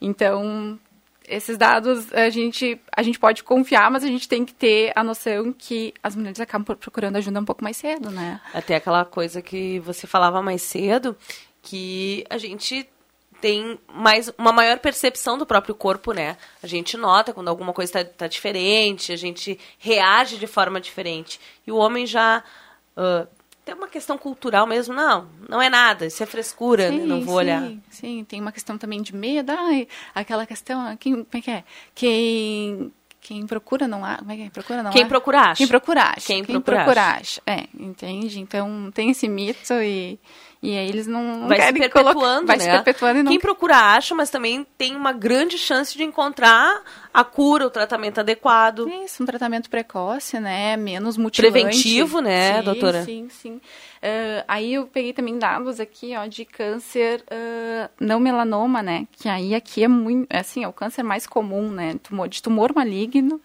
[0.00, 0.78] Então,
[1.26, 5.02] esses dados a gente, a gente pode confiar, mas a gente tem que ter a
[5.02, 8.40] noção que as mulheres acabam procurando ajuda um pouco mais cedo, né?
[8.52, 11.16] Até aquela coisa que você falava mais cedo,
[11.62, 12.88] que a gente
[13.40, 16.36] tem mais uma maior percepção do próprio corpo, né?
[16.62, 21.40] A gente nota quando alguma coisa está tá diferente, a gente reage de forma diferente.
[21.66, 22.42] E o homem já
[22.96, 23.28] uh,
[23.64, 24.94] tem uma questão cultural mesmo.
[24.94, 27.04] Não, não é nada, isso é frescura, né?
[27.04, 27.72] não vou sim, olhar.
[27.90, 29.50] Sim, tem uma questão também de medo.
[29.52, 31.64] Ai, aquela questão, quem, como é que é?
[31.94, 34.18] Quem, quem procura não há.
[34.18, 34.50] Como é que é?
[34.50, 35.06] Procura não Quem há?
[35.06, 35.56] procura acha.
[35.56, 36.26] Quem procura acha.
[36.26, 37.40] Quem procura acha.
[37.46, 38.38] É, entende?
[38.38, 40.18] Então tem esse mito e,
[40.64, 42.64] e aí eles não, não vai se perpetuando, colocar, vai né?
[42.64, 46.82] se perpetuando e não Quem procura acha, mas também tem uma grande chance de encontrar
[47.12, 48.88] a cura, o tratamento adequado.
[49.04, 50.74] Isso, um tratamento precoce, né?
[50.78, 51.52] Menos mutilante.
[51.52, 53.02] Preventivo, né, sim, doutora?
[53.04, 53.56] Sim, sim.
[53.56, 59.06] Uh, aí eu peguei também dados aqui, ó, de câncer uh, não melanoma, né?
[59.12, 61.96] Que aí aqui é muito, assim, é o câncer mais comum, né?
[62.02, 63.38] Tumor, de tumor maligno.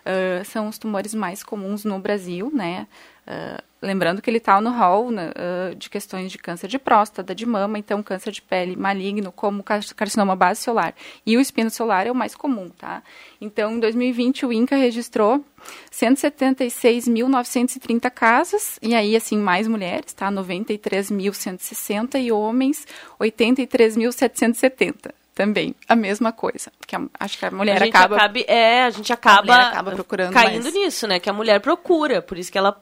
[0.00, 2.86] Uh, são os tumores mais comuns no Brasil, né?
[3.26, 7.34] Uh, lembrando que ele está no hall né, uh, de questões de câncer de próstata,
[7.34, 10.94] de mama, então câncer de pele maligno, como carcinoma base celular.
[11.24, 13.02] E o espino celular é o mais comum, tá?
[13.40, 15.44] Então, em 2020, o INCA registrou
[15.92, 20.30] 176.930 casos, e aí, assim, mais mulheres, tá?
[20.30, 22.86] 93.160 e homens,
[23.18, 26.72] 83.770 também a mesma coisa.
[26.78, 28.16] Porque a, acho que a mulher a gente acaba.
[28.16, 30.74] Acabe, é, a gente acaba, a acaba procurando caindo mais.
[30.74, 31.18] nisso, né?
[31.18, 32.80] Que a mulher procura, por isso que ela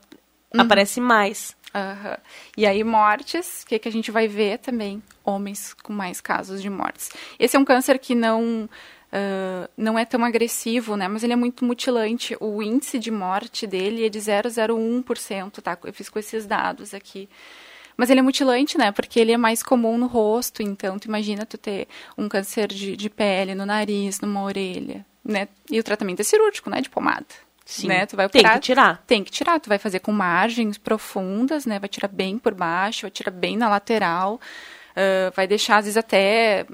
[0.55, 0.61] uhum.
[0.61, 1.57] aparece mais.
[1.74, 2.16] Uhum.
[2.57, 5.03] E aí, mortes, o que, que a gente vai ver também?
[5.24, 7.11] Homens com mais casos de mortes.
[7.38, 8.68] Esse é um câncer que não.
[9.11, 11.09] Uh, não é tão agressivo, né?
[11.09, 12.36] Mas ele é muito mutilante.
[12.40, 15.78] O índice de morte dele é de 0,01%, tá?
[15.82, 17.26] Eu fiz com esses dados aqui.
[17.99, 18.92] Mas ele é mutilante, né?
[18.92, 20.62] Porque ele é mais comum no rosto.
[20.62, 25.49] Então, tu imagina tu ter um câncer de, de pele no nariz, numa orelha, né?
[25.68, 26.80] E o tratamento é cirúrgico, né?
[26.80, 27.26] De pomada.
[27.66, 27.88] Sim.
[27.88, 28.07] Né?
[28.07, 29.03] Tu vai Tem operar, que tirar.
[29.05, 29.59] Tem que tirar.
[29.59, 31.80] Tu vai fazer com margens profundas, né?
[31.80, 34.40] Vai tirar bem por baixo, vai tirar bem na lateral.
[34.92, 36.66] Uh, vai deixar, às vezes, até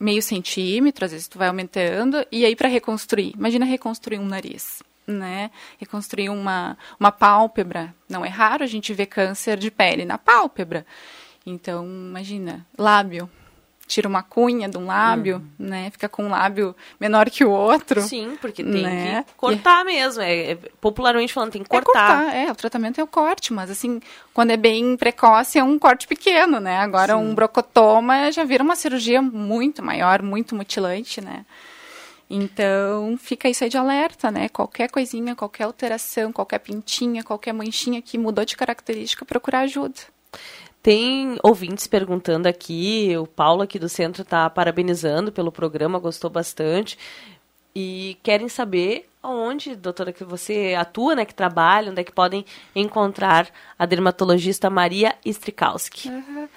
[0.00, 2.24] meio centímetro, às vezes tu vai aumentando.
[2.32, 7.94] E aí, para reconstruir, imagina reconstruir um nariz né, reconstruir uma, uma pálpebra.
[8.08, 10.86] Não é raro a gente ver câncer de pele na pálpebra.
[11.46, 13.28] Então, imagina, lábio.
[13.86, 15.66] Tira uma cunha de um lábio, Uhum.
[15.66, 15.90] né?
[15.90, 18.00] Fica com um lábio menor que o outro.
[18.00, 19.24] Sim, porque tem né?
[19.28, 20.22] que cortar mesmo.
[20.22, 22.22] É, é, popularmente falando, tem que É cortar.
[22.22, 24.00] cortar, é, o tratamento é o corte, mas assim,
[24.32, 26.78] quando é bem precoce é um corte pequeno, né?
[26.78, 31.44] Agora um brocotoma já vira uma cirurgia muito maior, muito mutilante, né?
[32.28, 34.48] Então, fica isso aí de alerta, né?
[34.48, 40.00] Qualquer coisinha, qualquer alteração, qualquer pintinha, qualquer manchinha que mudou de característica, procurar ajuda.
[40.82, 46.98] Tem ouvintes perguntando aqui, o Paulo aqui do centro está parabenizando pelo programa, gostou bastante.
[47.74, 52.44] E querem saber onde, doutora, que você atua, né, que trabalha, onde é que podem
[52.76, 53.48] encontrar
[53.78, 56.08] a dermatologista Maria Strikowski.
[56.08, 56.48] Uhum.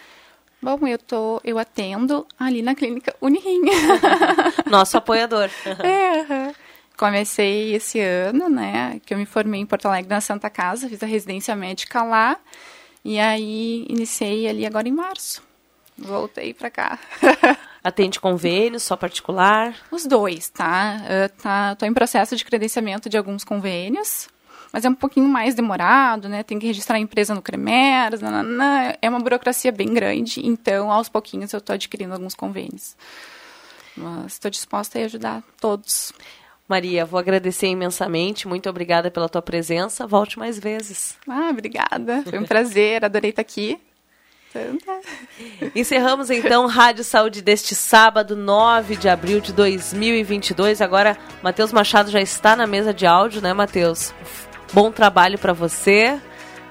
[0.61, 3.61] Bom, eu tô, eu atendo ali na clínica Unirim.
[4.69, 5.49] Nosso apoiador.
[5.83, 6.53] é.
[6.97, 11.03] Comecei esse ano, né, que eu me formei em Porto Alegre na Santa Casa, fiz
[11.03, 12.37] a residência médica lá,
[13.05, 15.43] e aí iniciei ali agora em março.
[15.95, 16.99] Voltei para cá.
[17.83, 19.75] Atende convênios, só particular?
[19.91, 20.97] Os dois, tá?
[21.03, 21.75] Uh, tá?
[21.75, 24.27] Tô em processo de credenciamento de alguns convênios,
[24.77, 26.43] mas é um pouquinho mais demorado, né?
[26.43, 28.93] Tem que registrar a empresa no CREMERS, nananã.
[29.01, 32.95] é uma burocracia bem grande, então aos pouquinhos eu estou adquirindo alguns convênios.
[33.95, 36.13] Mas estou disposta a ajudar todos.
[36.67, 41.17] Maria, vou agradecer imensamente, muito obrigada pela tua presença, volte mais vezes.
[41.27, 43.79] Ah, obrigada, foi um prazer, adorei estar aqui.
[45.75, 50.81] Encerramos então Rádio Saúde deste sábado, 9 de abril de 2022.
[50.81, 54.13] Agora, Matheus Machado já está na mesa de áudio, né, Matheus?
[54.73, 56.19] Bom trabalho para você.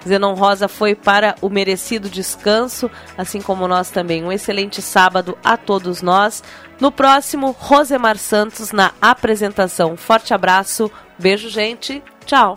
[0.07, 4.23] Zenon Rosa foi para o merecido descanso, assim como nós também.
[4.23, 6.43] Um excelente sábado a todos nós.
[6.81, 9.97] No próximo, Rosemar Santos na apresentação.
[9.97, 12.03] Forte abraço, beijo, gente.
[12.25, 12.57] Tchau.